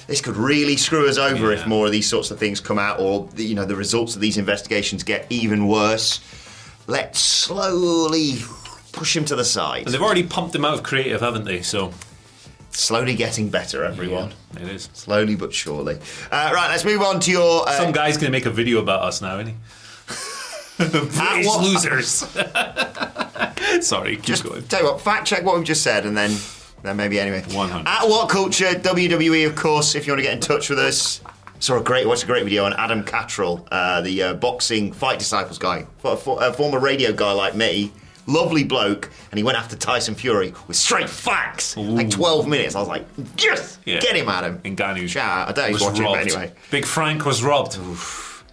This 0.08 0.20
could 0.20 0.36
really 0.36 0.76
screw 0.76 1.08
us 1.08 1.16
over 1.16 1.52
if 1.52 1.64
more 1.64 1.86
of 1.86 1.92
these 1.92 2.08
sorts 2.08 2.32
of 2.32 2.38
things 2.40 2.58
come 2.58 2.78
out, 2.78 2.98
or 2.98 3.28
the, 3.34 3.44
you 3.44 3.54
know, 3.54 3.64
the 3.64 3.76
results 3.76 4.16
of 4.16 4.20
these 4.20 4.38
investigations 4.38 5.04
get 5.04 5.26
even 5.30 5.68
worse. 5.68 6.20
Let's 6.88 7.20
slowly 7.20 8.38
push 8.90 9.16
him 9.16 9.24
to 9.26 9.36
the 9.36 9.44
side. 9.44 9.84
And 9.84 9.94
they've 9.94 10.02
already 10.02 10.24
pumped 10.24 10.56
him 10.56 10.64
out 10.64 10.74
of 10.74 10.82
creative, 10.82 11.20
haven't 11.20 11.44
they? 11.44 11.62
So 11.62 11.92
Slowly 12.72 13.14
getting 13.14 13.48
better, 13.50 13.84
everyone. 13.84 14.32
yeah, 14.54 14.62
it 14.62 14.68
is. 14.68 14.88
Slowly 14.94 15.36
but 15.36 15.52
surely. 15.52 15.98
Uh, 16.30 16.50
right, 16.54 16.68
let's 16.68 16.84
move 16.84 17.02
on 17.02 17.20
to 17.20 17.30
your. 17.30 17.68
Uh, 17.68 17.72
Some 17.72 17.92
guy's 17.92 18.16
going 18.16 18.26
to 18.26 18.32
make 18.32 18.46
a 18.46 18.50
video 18.50 18.80
about 18.80 19.02
us 19.02 19.20
now, 19.20 19.38
isn't 19.38 19.54
he? 19.54 19.54
British 20.88 21.46
what- 21.46 21.64
losers. 21.64 22.26
Sorry, 23.86 24.16
keep 24.16 24.24
Just 24.24 24.44
going. 24.44 24.62
tell 24.64 24.80
you 24.80 24.86
what, 24.86 25.00
fact 25.00 25.26
check 25.26 25.44
what 25.44 25.56
we've 25.56 25.64
just 25.64 25.82
said, 25.82 26.06
and 26.06 26.16
then 26.16 26.36
then 26.82 26.96
maybe 26.96 27.20
anyway. 27.20 27.42
100. 27.42 27.88
At 27.88 28.08
what 28.08 28.28
culture 28.28 28.66
WWE, 28.66 29.46
of 29.46 29.54
course. 29.54 29.94
If 29.94 30.06
you 30.06 30.12
want 30.12 30.20
to 30.20 30.24
get 30.24 30.34
in 30.34 30.40
touch 30.40 30.68
with 30.68 30.78
us, 30.78 31.20
saw 31.58 31.78
a 31.78 31.82
great 31.82 32.06
watched 32.06 32.24
a 32.24 32.26
great 32.26 32.44
video 32.44 32.64
on 32.64 32.72
Adam 32.74 33.04
Catterall, 33.04 33.66
uh, 33.70 34.00
the 34.00 34.22
uh, 34.22 34.34
boxing 34.34 34.92
fight 34.92 35.18
disciples 35.18 35.58
guy, 35.58 35.86
for, 35.98 36.16
for, 36.16 36.42
a 36.42 36.52
former 36.52 36.80
radio 36.80 37.12
guy 37.12 37.32
like 37.32 37.54
me. 37.54 37.92
Lovely 38.26 38.64
bloke, 38.64 39.10
and 39.30 39.38
he 39.38 39.42
went 39.44 39.58
after 39.58 39.76
Tyson 39.76 40.14
Fury 40.14 40.54
with 40.68 40.76
straight 40.76 41.10
facts. 41.10 41.76
Like 41.76 42.10
12 42.10 42.46
minutes. 42.46 42.74
I 42.74 42.80
was 42.80 42.88
like, 42.88 43.06
yes, 43.38 43.78
Yeah. 43.84 44.00
get 44.00 44.14
him, 44.16 44.28
Adam. 44.28 44.58
Ngannou 44.58 45.08
Shout 45.08 45.28
out. 45.28 45.48
I 45.48 45.52
don't 45.52 45.64
know 45.66 45.72
he's 45.76 45.82
watching, 45.82 46.04
but 46.04 46.14
robbed. 46.16 46.30
anyway. 46.32 46.52
Big 46.70 46.84
Frank 46.86 47.24
was 47.24 47.42
robbed. 47.42 47.78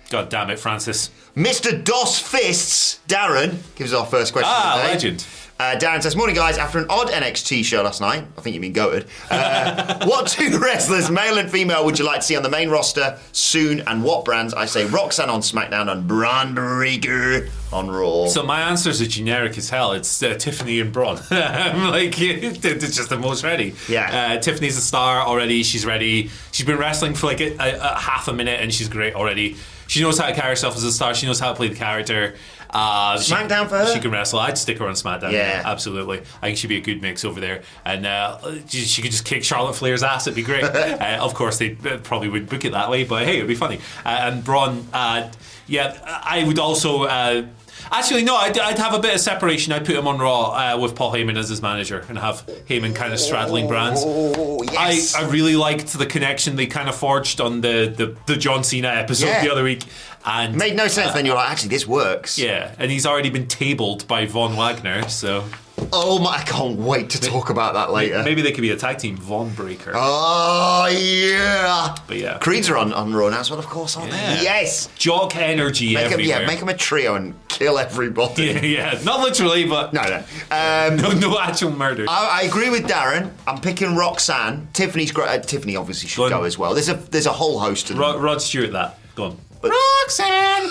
God 0.10 0.30
damn 0.30 0.50
it, 0.50 0.58
Francis. 0.60 1.12
Mr. 1.36 1.84
Dos 1.84 2.20
Fists, 2.20 3.00
Darren, 3.08 3.58
gives 3.76 3.94
us 3.94 4.00
our 4.00 4.06
first 4.08 4.34
question. 4.34 4.52
Ah, 4.52 4.82
legend. 4.84 5.24
Uh, 5.60 5.76
Darren 5.76 6.02
says, 6.02 6.16
Morning, 6.16 6.38
guys. 6.38 6.58
After 6.58 6.80
an 6.80 6.86
odd 6.90 7.10
NXT 7.10 7.66
show 7.66 7.84
last 7.84 8.00
night, 8.00 8.26
I 8.38 8.42
think 8.42 8.54
you 8.54 8.62
mean 8.62 8.74
goated, 8.74 9.08
uh, 9.30 10.06
what 10.08 10.28
two 10.28 10.58
wrestlers, 10.64 11.12
male 11.12 11.38
and 11.38 11.52
female, 11.52 11.84
would 11.84 12.00
you 12.00 12.06
like 12.06 12.22
to 12.22 12.26
see 12.26 12.38
on 12.38 12.44
the 12.44 12.50
main 12.50 12.70
roster 12.70 13.20
soon 13.34 13.82
and 13.82 14.02
what 14.02 14.24
brands? 14.24 14.54
I 14.54 14.66
say 14.66 14.86
Roxanne 14.86 15.30
on 15.30 15.42
SmackDown 15.42 15.92
and 15.92 16.08
Bron 16.08 16.56
Breakker 16.56 17.50
on 17.74 17.92
Raw. 17.92 18.28
So 18.28 18.42
my 18.44 18.62
answers 18.62 19.02
are 19.02 19.06
generic 19.06 19.58
as 19.58 19.70
hell. 19.70 19.92
It's 19.92 20.24
uh, 20.24 20.36
Tiffany 20.36 20.80
and 20.80 20.94
Bron. 20.94 21.20
I'm 21.30 21.90
like, 21.90 22.14
it's 22.22 22.96
just 22.96 23.10
the 23.10 23.18
most 23.18 23.44
ready. 23.44 23.76
Yeah. 23.90 24.38
Uh, 24.38 24.40
Tiffany's 24.40 24.78
a 24.78 24.82
star 24.82 25.20
already. 25.20 25.64
She's 25.64 25.86
ready. 25.86 26.30
She's 26.54 26.66
been 26.66 26.78
wrestling 26.78 27.16
for 27.16 27.28
like 27.28 27.42
a, 27.42 27.52
a, 27.58 27.80
a 27.96 28.00
half 28.00 28.30
a 28.30 28.34
minute 28.34 28.62
and 28.62 28.74
she's 28.74 28.88
great 28.88 29.14
already. 29.14 29.58
She 29.88 30.02
knows 30.02 30.20
how 30.20 30.28
to 30.28 30.36
carry 30.36 30.50
herself 30.52 30.78
as 30.78 30.84
a 30.84 30.92
star. 30.92 31.16
She 31.16 31.26
knows 31.26 31.40
how 31.40 31.50
to 31.50 31.56
play 31.56 31.68
the 31.68 31.76
character. 31.76 32.36
Uh, 32.70 33.20
she- 33.20 33.34
SmackDown 33.34 33.68
for 33.68 33.78
her? 33.78 33.94
She 33.94 34.00
can 34.00 34.12
wrestle. 34.12 34.40
I'd 34.40 34.58
stick 34.58 34.78
her 34.78 34.88
on 34.88 34.94
SmackDown. 34.94 35.32
Yeah. 35.32 35.64
absolutely. 35.66 36.20
I 36.42 36.48
think 36.48 36.58
she'd 36.58 36.68
be 36.68 36.78
a 36.78 36.82
good 36.82 37.02
mix 37.02 37.26
over 37.26 37.40
there, 37.40 37.64
and 37.86 38.06
uh, 38.06 38.38
she 38.68 38.80
she 38.82 39.02
could 39.02 39.12
just 39.12 39.26
kick 39.26 39.44
Charlotte 39.44 39.74
Flair's 39.76 40.04
ass. 40.04 40.28
It'd 40.28 40.36
be 40.36 40.44
great. 40.44 40.64
uh, 40.64 41.18
of 41.22 41.34
course, 41.34 41.58
they 41.58 41.76
uh, 41.90 41.98
probably 41.98 42.30
would 42.30 42.48
book 42.50 42.66
it 42.66 42.74
that 42.74 42.90
way, 42.90 43.04
but 43.06 43.26
hey, 43.26 43.38
it'd 43.38 43.48
be 43.48 43.56
funny. 43.56 43.80
Uh, 44.06 44.10
and 44.10 44.44
Bron, 44.44 44.88
uh, 44.94 45.32
yeah, 45.68 45.98
I 46.24 46.44
would 46.44 46.60
also. 46.60 47.50
Uh, 47.92 47.96
Actually, 47.96 48.24
no, 48.24 48.36
I'd, 48.36 48.58
I'd 48.58 48.78
have 48.78 48.94
a 48.94 49.00
bit 49.00 49.14
of 49.16 49.20
separation. 49.22 49.74
I'd 49.74 49.86
put 49.86 49.96
him 49.96 50.08
on 50.08 50.20
Raw 50.20 50.52
uh, 50.52 50.78
with 50.80 50.96
Paul 50.96 51.12
Heyman 51.14 51.38
as 51.38 51.50
his 51.50 51.62
manager 51.62 52.06
and 52.08 52.18
have 52.18 52.46
Heyman 52.68 52.96
kind 52.96 53.14
of 53.14 53.20
straddling 53.20 53.68
brands. 53.68 54.02
Oh, 54.06 54.62
yes. 54.64 55.16
I, 55.16 55.24
I 55.26 55.30
really 55.30 55.56
liked 55.56 55.88
the 55.98 56.06
connection 56.06 56.56
they 56.56 56.68
kind 56.68 56.88
of 56.90 56.96
forged 56.96 57.42
on 57.42 57.62
the, 57.62 57.92
the, 57.96 58.16
the 58.28 58.38
John 58.40 58.64
Cena 58.64 58.90
episode 58.90 59.28
Yeah. 59.28 59.44
the 59.44 59.52
other 59.52 59.64
week. 59.64 59.84
And 60.26 60.56
Made 60.56 60.76
no 60.76 60.88
sense. 60.88 61.14
then 61.14 61.26
you're 61.26 61.36
like, 61.36 61.50
actually, 61.50 61.70
this 61.70 61.88
works. 61.88 62.38
yeah, 62.38 62.76
and 62.78 62.92
he's 62.92 63.06
already 63.06 63.30
been 63.30 63.48
tabled 63.48 64.06
by 64.08 64.26
Von 64.26 64.56
Wagner, 64.58 65.08
so 65.10 65.46
Oh 65.92 66.20
my! 66.20 66.38
I 66.38 66.44
can't 66.44 66.78
wait 66.78 67.10
to 67.12 67.22
talk 67.22 67.50
about 67.50 67.74
that 67.74 67.92
later. 67.92 68.24
maybe 68.24 68.42
they 68.42 68.52
could 68.52 68.62
be 68.62 68.72
a 68.72 68.76
tag 68.78 68.98
team, 69.00 69.18
Von 69.18 69.50
Breaker. 69.54 69.92
Oh 69.96 70.88
yeah. 70.92 71.96
But 72.08 72.18
yeah. 72.18 72.38
Creeds 72.38 72.70
are 72.70 72.78
on 72.78 72.94
on 72.94 73.14
Raw 73.14 73.30
now 73.30 73.40
as 73.40 73.50
well, 73.50 73.60
of 73.60 73.66
course, 73.66 73.98
aren't 73.98 74.12
Yeah. 74.12 74.36
they? 74.38 74.44
Yes. 74.44 74.88
Jock 74.98 75.36
energy 75.36 75.94
Make 75.94 76.12
them, 76.12 76.20
yeah, 76.20 76.46
make 76.46 76.60
them 76.60 76.70
a 76.70 76.74
trio 76.76 77.16
and 77.16 77.34
kill 77.48 77.80
everybody. 77.80 78.44
yeah, 78.46 78.62
yeah, 78.62 79.00
not 79.04 79.22
literally, 79.22 79.66
but 79.66 79.94
No, 79.94 80.02
no. 80.04 80.18
Um, 80.52 80.96
no, 81.02 81.12
no 81.12 81.40
actual 81.40 81.72
murder. 81.72 82.06
I, 82.08 82.42
I 82.42 82.46
agree 82.48 82.70
with 82.70 82.84
Darren. 82.84 83.32
I'm 83.48 83.60
picking 83.62 83.96
Roxanne. 83.96 84.68
Tiffany's 84.74 85.12
great. 85.12 85.30
Uh, 85.30 85.40
Tiffany 85.40 85.76
obviously 85.76 86.10
should 86.10 86.18
Go 86.18 86.30
go 86.30 86.44
as 86.44 86.58
well. 86.58 86.74
There's 86.74 86.90
a 86.90 86.94
there's 86.96 87.26
a 87.26 87.32
whole 87.34 87.60
host 87.60 87.90
of 87.90 87.96
them. 87.96 88.02
Rod, 88.06 88.22
Rod 88.22 88.42
Stewart, 88.42 88.72
that. 88.74 88.98
Go 89.16 89.26
on. 89.26 89.38
Roxanne. 89.64 90.70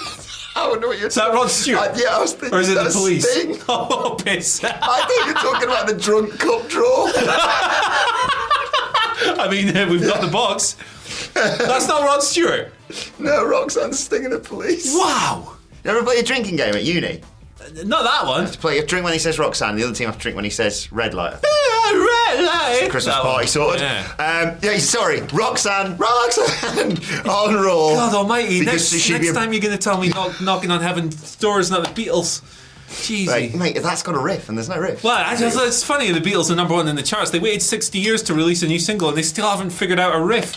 I 0.58 0.68
wonder 0.68 0.88
what 0.88 0.98
you're. 0.98 1.08
Is 1.08 1.14
that 1.14 1.32
Rod 1.32 1.48
Stewart? 1.50 1.90
Uh, 1.90 1.94
yeah, 1.96 2.16
I 2.16 2.20
was 2.20 2.32
thinking. 2.32 2.56
Or 2.58 2.60
is 2.60 2.68
it 2.68 2.74
the 2.74 2.90
police? 2.90 3.28
Sting. 3.30 3.56
Oh, 3.68 4.16
piss. 4.22 4.60
I 4.64 5.04
think 5.06 5.26
you're 5.26 5.34
talking 5.34 5.68
about 5.68 5.86
the 5.86 5.94
drunk 5.94 6.38
cup 6.38 6.68
draw. 6.68 7.06
I 9.40 9.48
mean, 9.50 9.66
we've 9.90 10.02
got 10.02 10.20
the 10.20 10.28
box. 10.30 10.76
That's 11.34 11.86
not 11.86 12.02
Rod 12.02 12.22
Stewart. 12.22 12.72
no, 13.18 13.44
Roxanne's 13.46 13.98
stinging 13.98 14.30
the 14.30 14.38
police. 14.38 14.94
Wow. 14.94 15.56
You 15.84 15.90
ever 15.90 16.02
play 16.02 16.18
a 16.18 16.22
drinking 16.22 16.56
game 16.56 16.74
at 16.74 16.84
uni? 16.84 17.20
Not 17.84 18.02
that 18.04 18.26
one. 18.26 18.46
To 18.46 18.58
play 18.58 18.78
a 18.78 18.86
drink 18.86 19.04
when 19.04 19.12
he 19.12 19.18
says 19.18 19.38
Roxanne. 19.38 19.76
The 19.76 19.84
other 19.84 19.94
team 19.94 20.06
have 20.06 20.16
to 20.16 20.20
drink 20.22 20.36
when 20.36 20.44
he 20.44 20.50
says 20.50 20.90
red 20.92 21.14
light. 21.14 21.34
Red 21.34 22.44
light. 22.44 22.88
Christmas 22.90 23.14
That 23.14 23.22
party 23.22 23.44
one. 23.44 23.46
sorted. 23.46 23.80
Yeah. 23.82 24.52
Um, 24.52 24.58
yeah, 24.62 24.78
sorry, 24.78 25.20
Roxanne, 25.32 25.96
Roxanne 25.96 26.92
on 27.28 27.54
Raw. 27.54 27.94
God 27.94 28.14
almighty. 28.14 28.60
Because 28.60 28.92
Next, 28.92 29.08
next 29.10 29.20
be 29.22 29.28
a- 29.28 29.32
time 29.32 29.52
you're 29.52 29.62
going 29.62 29.76
to 29.76 29.82
tell 29.82 29.98
me 29.98 30.10
knock, 30.10 30.40
knocking 30.42 30.70
on 30.70 30.80
heaven's 30.82 31.36
doors, 31.36 31.70
not 31.70 31.82
the 31.94 32.02
Beatles. 32.04 32.42
Jeez, 32.88 33.26
Mate, 33.26 33.54
mate, 33.54 33.82
that's 33.82 34.02
got 34.02 34.14
a 34.14 34.18
riff, 34.18 34.48
and 34.48 34.56
there's 34.56 34.68
no 34.70 34.78
riff. 34.78 35.04
Well, 35.04 35.14
I 35.22 35.36
just, 35.36 35.58
it's 35.60 35.82
funny. 35.84 36.10
The 36.10 36.20
Beatles 36.20 36.50
are 36.50 36.54
number 36.56 36.72
one 36.74 36.88
in 36.88 36.96
the 36.96 37.02
charts. 37.02 37.30
They 37.30 37.38
waited 37.38 37.60
60 37.62 37.98
years 37.98 38.22
to 38.24 38.34
release 38.34 38.62
a 38.62 38.66
new 38.66 38.78
single, 38.78 39.08
and 39.08 39.16
they 39.16 39.22
still 39.22 39.48
haven't 39.48 39.70
figured 39.70 39.98
out 39.98 40.14
a 40.14 40.22
riff. 40.24 40.56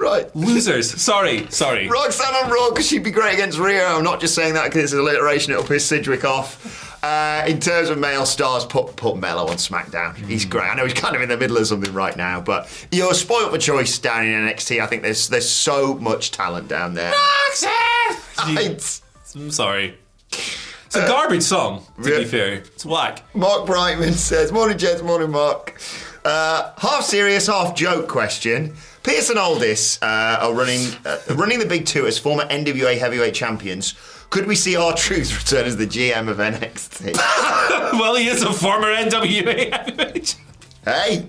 Right. 0.00 0.34
Losers. 0.34 0.90
Sorry, 1.00 1.46
sorry. 1.50 1.86
Roxanne 1.86 2.34
on 2.34 2.50
Raw 2.50 2.70
because 2.70 2.88
she'd 2.88 3.04
be 3.04 3.10
great 3.10 3.34
against 3.34 3.58
Rio. 3.58 3.84
I'm 3.84 4.02
not 4.02 4.18
just 4.18 4.34
saying 4.34 4.54
that 4.54 4.64
because 4.64 4.84
it's 4.84 4.92
an 4.94 5.00
alliteration. 5.00 5.52
It'll 5.52 5.62
piss 5.62 5.84
Sidgwick 5.84 6.24
off. 6.24 6.88
Uh, 7.04 7.44
in 7.46 7.60
terms 7.60 7.90
of 7.90 7.98
male 7.98 8.24
stars, 8.24 8.64
put 8.64 8.96
put 8.96 9.18
Melo 9.18 9.46
on 9.46 9.56
SmackDown. 9.56 10.16
He's 10.16 10.46
great. 10.46 10.64
I 10.64 10.74
know 10.74 10.84
he's 10.84 10.94
kind 10.94 11.14
of 11.14 11.20
in 11.20 11.28
the 11.28 11.36
middle 11.36 11.58
of 11.58 11.66
something 11.66 11.92
right 11.92 12.16
now, 12.16 12.40
but 12.40 12.68
you're 12.90 13.12
spoiled 13.12 13.52
for 13.52 13.58
choice 13.58 13.98
down 13.98 14.26
in 14.26 14.32
NXT. 14.32 14.80
I 14.80 14.86
think 14.86 15.02
there's 15.02 15.28
there's 15.28 15.48
so 15.48 15.94
much 15.94 16.30
talent 16.30 16.68
down 16.68 16.94
there. 16.94 17.12
Right. 17.12 19.02
I'm 19.34 19.50
sorry. 19.50 19.98
It's 20.32 20.96
a 20.96 21.06
garbage 21.06 21.42
song, 21.42 21.84
to 22.02 22.10
yeah. 22.10 22.18
be 22.18 22.24
fair. 22.24 22.52
It's 22.54 22.84
whack. 22.84 23.22
Mark 23.34 23.64
Brightman 23.64 24.14
says, 24.14 24.50
Morning, 24.50 24.76
gents, 24.76 25.02
morning, 25.02 25.30
Mark. 25.30 25.80
Uh, 26.24 26.72
half 26.78 27.04
serious, 27.04 27.46
half 27.46 27.74
joke 27.76 28.08
question. 28.08 28.74
Pearce 29.02 29.30
and 29.30 29.38
Aldis 29.38 30.00
uh, 30.02 30.38
are 30.42 30.52
running 30.54 30.86
uh, 31.06 31.18
running 31.34 31.58
the 31.58 31.66
big 31.66 31.86
two 31.86 32.06
as 32.06 32.18
former 32.18 32.44
NWA 32.44 32.98
heavyweight 32.98 33.34
champions. 33.34 33.94
Could 34.30 34.46
we 34.46 34.54
see 34.54 34.76
R-Truth 34.76 35.36
return 35.38 35.66
as 35.66 35.76
the 35.76 35.86
GM 35.86 36.28
of 36.28 36.36
NXT? 36.36 37.14
well, 37.98 38.14
he 38.14 38.28
is 38.28 38.42
a 38.42 38.52
former 38.52 38.88
NWA 38.88 39.72
heavyweight. 39.72 40.36
hey, 40.84 41.26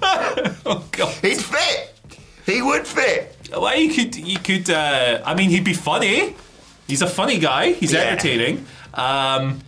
oh 0.02 0.86
god. 0.92 1.14
he'd 1.22 1.40
fit. 1.40 1.88
He 2.46 2.60
would 2.62 2.86
fit. 2.86 3.36
Well, 3.50 3.76
you 3.76 3.92
could, 3.92 4.14
you 4.16 4.38
could. 4.38 4.68
Uh, 4.70 5.22
I 5.24 5.34
mean, 5.34 5.50
he'd 5.50 5.64
be 5.64 5.74
funny. 5.74 6.34
He's 6.88 7.02
a 7.02 7.06
funny 7.06 7.38
guy. 7.38 7.72
He's 7.72 7.92
Yeah. 7.92 8.00
entertaining. 8.00 8.66
Um, 8.94 9.60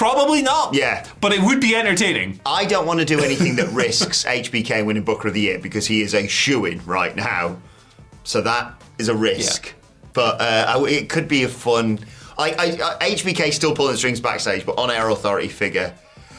probably 0.00 0.40
not. 0.40 0.72
Yeah. 0.72 1.06
but 1.20 1.34
it 1.34 1.42
would 1.42 1.60
be 1.60 1.76
entertaining. 1.76 2.40
I 2.46 2.64
don't 2.64 2.86
want 2.86 3.00
to 3.00 3.04
do 3.04 3.20
anything 3.20 3.56
that 3.56 3.68
risks 3.74 4.24
HBK 4.24 4.86
winning 4.86 5.02
Booker 5.04 5.28
of 5.28 5.34
the 5.34 5.42
Year 5.42 5.58
because 5.58 5.86
he 5.86 6.00
is 6.00 6.14
a 6.14 6.26
shoe 6.26 6.64
in 6.64 6.82
right 6.86 7.14
now. 7.14 7.60
So 8.24 8.40
that 8.40 8.82
is 8.98 9.08
a 9.08 9.14
risk. 9.14 9.74
But 10.14 10.40
uh, 10.40 10.78
I- 10.78 10.88
it 10.88 11.10
could 11.10 11.28
be 11.28 11.42
a 11.44 11.48
fun. 11.48 11.98
I, 12.38 12.50
I, 12.52 12.96
I, 12.98 13.10
HBK 13.10 13.52
still 13.52 13.74
pulling 13.74 13.92
the 13.92 13.98
strings 13.98 14.20
backstage, 14.20 14.64
but 14.64 14.78
on 14.78 14.90
air 14.90 15.10
authority 15.10 15.48
figure. 15.48 15.94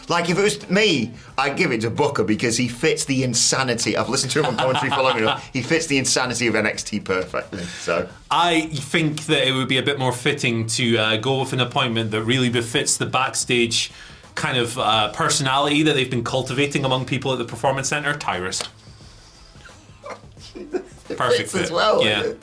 Like 0.09 0.29
if 0.29 0.37
it 0.37 0.41
was 0.41 0.69
me, 0.69 1.11
I'd 1.37 1.57
give 1.57 1.71
it 1.71 1.81
to 1.81 1.89
Booker 1.89 2.23
because 2.23 2.57
he 2.57 2.67
fits 2.67 3.05
the 3.05 3.23
insanity. 3.23 3.95
I've 3.95 4.09
listened 4.09 4.31
to 4.33 4.39
him 4.39 4.45
on 4.45 4.57
commentary 4.57 4.89
for 4.89 5.01
long 5.01 5.17
enough. 5.17 5.49
He 5.53 5.61
fits 5.61 5.87
the 5.87 5.97
insanity 5.97 6.47
of 6.47 6.55
NXT 6.55 7.03
perfectly. 7.05 7.63
So 7.63 8.09
I 8.29 8.61
think 8.67 9.25
that 9.27 9.47
it 9.47 9.51
would 9.53 9.67
be 9.69 9.77
a 9.77 9.83
bit 9.83 9.99
more 9.99 10.11
fitting 10.11 10.67
to 10.67 10.97
uh, 10.97 11.17
go 11.17 11.39
with 11.39 11.53
an 11.53 11.59
appointment 11.61 12.11
that 12.11 12.23
really 12.23 12.49
befits 12.49 12.97
the 12.97 13.05
backstage 13.05 13.91
kind 14.35 14.57
of 14.57 14.77
uh, 14.77 15.11
personality 15.13 15.83
that 15.83 15.93
they've 15.93 16.09
been 16.09 16.23
cultivating 16.23 16.85
among 16.85 17.05
people 17.05 17.31
at 17.31 17.37
the 17.37 17.45
Performance 17.45 17.89
Center. 17.89 18.17
Tyrus. 18.17 18.63
Perfect 21.07 21.49
fits 21.51 21.55
as 21.55 21.71
well, 21.71 22.03
Yeah. 22.03 22.33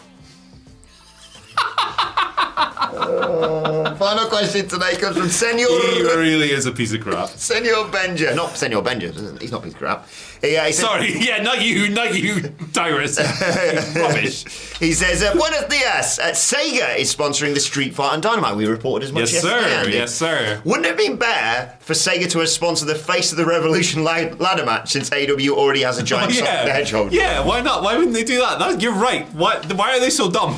Doesn't 2.93 3.99
final 3.99 4.27
question 4.29 4.69
today 4.69 4.97
comes 4.97 5.17
from 5.17 5.29
Senor. 5.29 5.67
He 5.69 6.03
really 6.03 6.51
is 6.51 6.67
a 6.67 6.73
piece 6.73 6.93
of 6.93 7.01
crap. 7.01 7.29
Senor 7.31 7.87
Benja, 7.91 8.35
not 8.35 8.57
Senor 8.57 8.83
Benja. 8.83 9.13
He's 9.41 9.51
not 9.53 9.61
a 9.61 9.65
piece 9.65 9.73
of 9.75 9.79
crap. 9.79 10.09
He, 10.41 10.57
uh, 10.57 10.65
he 10.67 10.73
says- 10.73 10.85
Sorry, 10.85 11.13
yeah, 11.19 11.43
not 11.43 11.61
you, 11.63 11.89
not 11.89 12.15
you, 12.15 12.43
Tyrus. 12.73 13.19
Rubbish. 13.97 14.45
He 14.79 14.93
says, 14.93 15.23
uh, 15.23 15.35
Buenos 15.35 15.65
dias. 15.65 16.19
Uh, 16.21 16.27
Sega 16.31 16.97
is 16.97 17.15
sponsoring 17.15 17.55
the 17.55 17.61
Street 17.61 17.93
Fighter 17.95 18.15
and 18.15 18.23
Dynamite. 18.23 18.57
We 18.57 18.67
reported 18.67 19.07
as 19.07 19.13
much 19.13 19.33
Yes, 19.33 19.45
yesterday, 19.45 19.61
sir. 19.63 19.69
Andy. 19.81 19.93
Yes, 19.95 20.15
sir. 20.15 20.63
Wouldn't 20.65 20.87
it 20.87 20.91
have 20.91 20.97
been 20.99 21.17
better 21.17 21.73
for 21.81 21.95
Sega 21.95 22.31
to 22.31 22.39
have 22.39 22.49
sponsored 22.49 22.89
the 22.89 22.95
Face 22.95 23.33
of 23.33 23.39
the 23.39 23.47
Revolution 23.47 24.05
ladder 24.05 24.65
match 24.65 24.93
since 24.93 25.11
AW 25.13 25.49
already 25.51 25.83
has 25.83 25.99
a 25.99 26.03
giant 26.05 26.31
the 26.33 26.39
yeah, 26.39 26.67
Hedgehog? 26.73 27.13
yeah. 27.13 27.45
Why 27.45 27.61
not? 27.61 27.83
Why 27.83 27.97
wouldn't 27.97 28.15
they 28.15 28.23
do 28.25 28.39
that? 28.39 28.61
that 28.61 28.81
you're 28.81 28.93
right. 28.95 29.27
Why? 29.33 29.57
Why 29.75 29.97
are 29.97 30.01
they 30.01 30.11
so 30.11 30.31
dumb? 30.31 30.57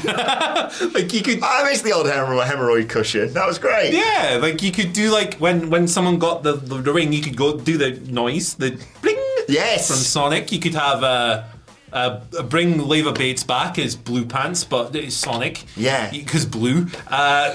like 0.92 1.10
you 1.14 1.22
could. 1.22 1.42
I 1.42 1.64
miss 1.64 1.80
the 1.80 1.92
old 1.92 2.04
hemorrho- 2.06 2.19
hemorrhoid 2.26 2.88
cushion. 2.88 3.32
That 3.32 3.46
was 3.46 3.58
great. 3.58 3.92
Yeah, 3.92 4.38
like 4.40 4.62
you 4.62 4.72
could 4.72 4.92
do 4.92 5.10
like 5.10 5.34
when 5.34 5.70
when 5.70 5.88
someone 5.88 6.18
got 6.18 6.42
the, 6.42 6.52
the, 6.52 6.76
the 6.76 6.92
ring, 6.92 7.12
you 7.12 7.22
could 7.22 7.36
go 7.36 7.58
do 7.58 7.76
the 7.78 7.92
noise, 8.10 8.54
the 8.54 8.78
bling. 9.02 9.16
Yes. 9.48 9.88
From 9.88 9.96
Sonic, 9.96 10.52
you 10.52 10.60
could 10.60 10.74
have 10.74 11.02
uh, 11.02 11.44
uh, 11.92 12.20
bring 12.48 12.78
Leva 12.86 13.12
Bates 13.12 13.42
back 13.44 13.78
as 13.78 13.96
Blue 13.96 14.24
Pants, 14.24 14.64
but 14.64 14.94
it's 14.94 15.14
Sonic. 15.16 15.64
Yeah. 15.76 16.10
because 16.10 16.44
blue. 16.46 16.86
Uh, 17.08 17.54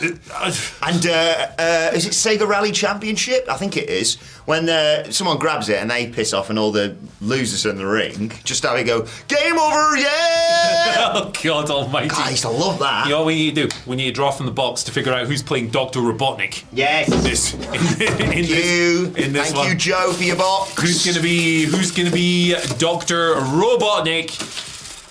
And 0.81 1.05
uh, 1.07 1.47
uh, 1.57 1.91
is 1.93 2.05
it 2.05 2.11
Sega 2.11 2.47
Rally 2.47 2.71
Championship? 2.71 3.47
I 3.49 3.57
think 3.57 3.77
it 3.77 3.89
is. 3.89 4.15
When 4.45 4.69
uh, 4.69 5.11
someone 5.11 5.39
grabs 5.39 5.69
it 5.69 5.77
and 5.81 5.89
they 5.89 6.05
piss 6.07 6.31
off, 6.31 6.51
and 6.51 6.59
all 6.59 6.71
the 6.71 6.95
losers 7.19 7.65
in 7.65 7.77
the 7.77 7.85
ring 7.85 8.31
just 8.43 8.61
have 8.61 8.77
it 8.77 8.83
go, 8.83 9.07
"Game 9.27 9.57
over, 9.57 9.97
yeah!" 9.97 11.11
oh 11.15 11.31
God 11.43 11.71
Almighty! 11.71 12.09
God, 12.09 12.27
I 12.27 12.29
used 12.29 12.43
to 12.43 12.49
love 12.49 12.77
that. 12.77 13.05
You 13.05 13.11
know 13.13 13.19
what 13.19 13.25
we 13.27 13.35
need 13.35 13.55
to 13.55 13.67
do? 13.67 13.75
We 13.87 13.95
need 13.95 14.05
to 14.05 14.11
draw 14.11 14.29
from 14.29 14.45
the 14.45 14.51
box 14.51 14.83
to 14.83 14.91
figure 14.91 15.11
out 15.11 15.25
who's 15.25 15.41
playing 15.41 15.69
Doctor 15.69 15.99
Robotnik. 15.99 16.63
Yes. 16.71 17.07
This 17.23 17.55
in, 17.55 17.61
in 17.63 17.69
Thank 17.69 18.47
this, 18.47 18.49
you. 18.71 19.05
in 19.17 19.33
this 19.33 19.45
Thank 19.47 19.55
one. 19.55 19.67
you, 19.69 19.75
Joe, 19.75 20.13
for 20.13 20.21
your 20.23 20.35
box. 20.35 20.79
Who's 20.79 21.03
gonna 21.03 21.23
be 21.23 21.65
Who's 21.65 21.89
gonna 21.91 22.11
be 22.11 22.53
Doctor 22.77 23.33
Robotnik 23.35 24.24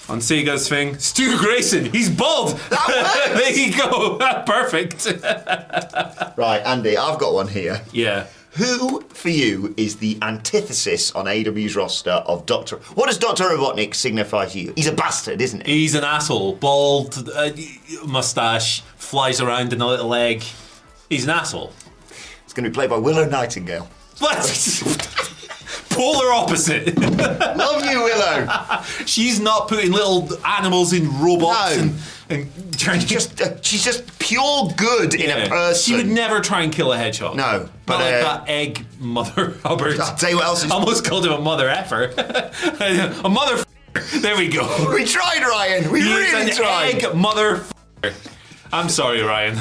on 0.08 0.18
Sega's 0.20 0.68
thing? 0.68 0.98
Stu 0.98 1.38
Grayson. 1.38 1.86
He's 1.86 2.10
bald. 2.10 2.60
There 3.34 3.52
you 3.52 3.76
go. 3.76 4.18
Perfect. 4.46 5.06
Right, 6.36 6.62
Andy, 6.66 6.96
I've 6.96 7.18
got 7.20 7.32
one 7.32 7.46
here. 7.48 7.80
yeah. 7.92 8.26
Who, 8.56 9.00
for 9.02 9.28
you, 9.30 9.72
is 9.76 9.96
the 9.96 10.16
antithesis 10.22 11.10
on 11.12 11.26
AW's 11.26 11.74
roster 11.74 12.10
of 12.10 12.46
Doctor? 12.46 12.76
What 12.94 13.06
does 13.06 13.18
Doctor 13.18 13.44
Robotnik 13.44 13.94
signify 13.96 14.46
to 14.46 14.58
you? 14.60 14.72
He's 14.76 14.86
a 14.86 14.92
bastard, 14.92 15.40
isn't 15.40 15.66
he? 15.66 15.80
He's 15.80 15.94
an 15.96 16.04
asshole. 16.04 16.54
Bald, 16.56 17.28
uh, 17.34 17.50
mustache, 18.06 18.82
flies 18.96 19.40
around 19.40 19.72
in 19.72 19.80
a 19.80 19.86
little 19.86 20.14
egg. 20.14 20.44
He's 21.08 21.24
an 21.24 21.30
asshole. 21.30 21.72
It's 22.44 22.52
going 22.52 22.62
to 22.64 22.70
be 22.70 22.74
played 22.74 22.90
by 22.90 22.98
Willow 22.98 23.24
Nightingale. 23.28 23.88
What? 24.18 24.38
Polar 25.94 26.32
opposite. 26.32 26.96
Love 26.98 27.84
you, 27.86 28.02
Willow. 28.02 28.82
She's 29.06 29.40
not 29.40 29.68
putting 29.68 29.92
little 29.92 30.28
animals 30.44 30.92
in 30.92 31.20
robots 31.20 31.76
No. 31.76 31.82
and, 31.82 31.94
and 32.30 32.78
trying 32.78 33.00
to 33.00 33.06
Just, 33.06 33.40
uh, 33.40 33.60
she's 33.62 33.84
just 33.84 34.18
pure 34.18 34.68
good 34.76 35.14
in 35.14 35.30
a 35.30 35.48
person. 35.48 35.74
She 35.82 35.96
would 35.96 36.08
never 36.12 36.40
try 36.40 36.62
and 36.62 36.72
kill 36.72 36.92
a 36.92 36.96
hedgehog. 36.98 37.36
No, 37.36 37.68
but, 37.86 37.98
Not 37.98 38.04
like 38.04 38.14
uh, 38.14 38.22
that 38.22 38.48
egg 38.48 38.86
mother 38.98 39.50
Hubbard. 39.64 40.00
I'll 40.00 40.16
tell 40.16 40.30
you 40.30 40.36
what 40.36 40.44
else 40.46 40.64
is- 40.64 40.70
Almost 40.70 41.04
called 41.04 41.24
him 41.26 41.32
a 41.32 41.40
mother 41.40 41.68
effer. 41.68 42.12
a 43.24 43.28
mother. 43.28 43.62
There 44.16 44.36
we 44.36 44.48
go. 44.48 44.92
We 44.92 45.04
tried, 45.04 45.42
Ryan. 45.42 45.92
We 45.92 46.00
He's 46.00 46.08
really 46.10 46.50
an 46.50 46.56
tried. 46.56 47.04
egg 47.04 47.14
mother. 47.14 47.64
I'm 48.72 48.88
sorry, 48.88 49.22
Ryan. 49.22 49.56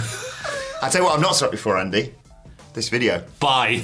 I 0.82 0.90
tell 0.90 1.02
you 1.02 1.06
what, 1.06 1.16
I'm 1.16 1.22
not 1.22 1.36
sorry 1.36 1.58
for 1.58 1.78
Andy. 1.78 2.16
This 2.74 2.90
video. 2.90 3.24
Bye. 3.40 3.84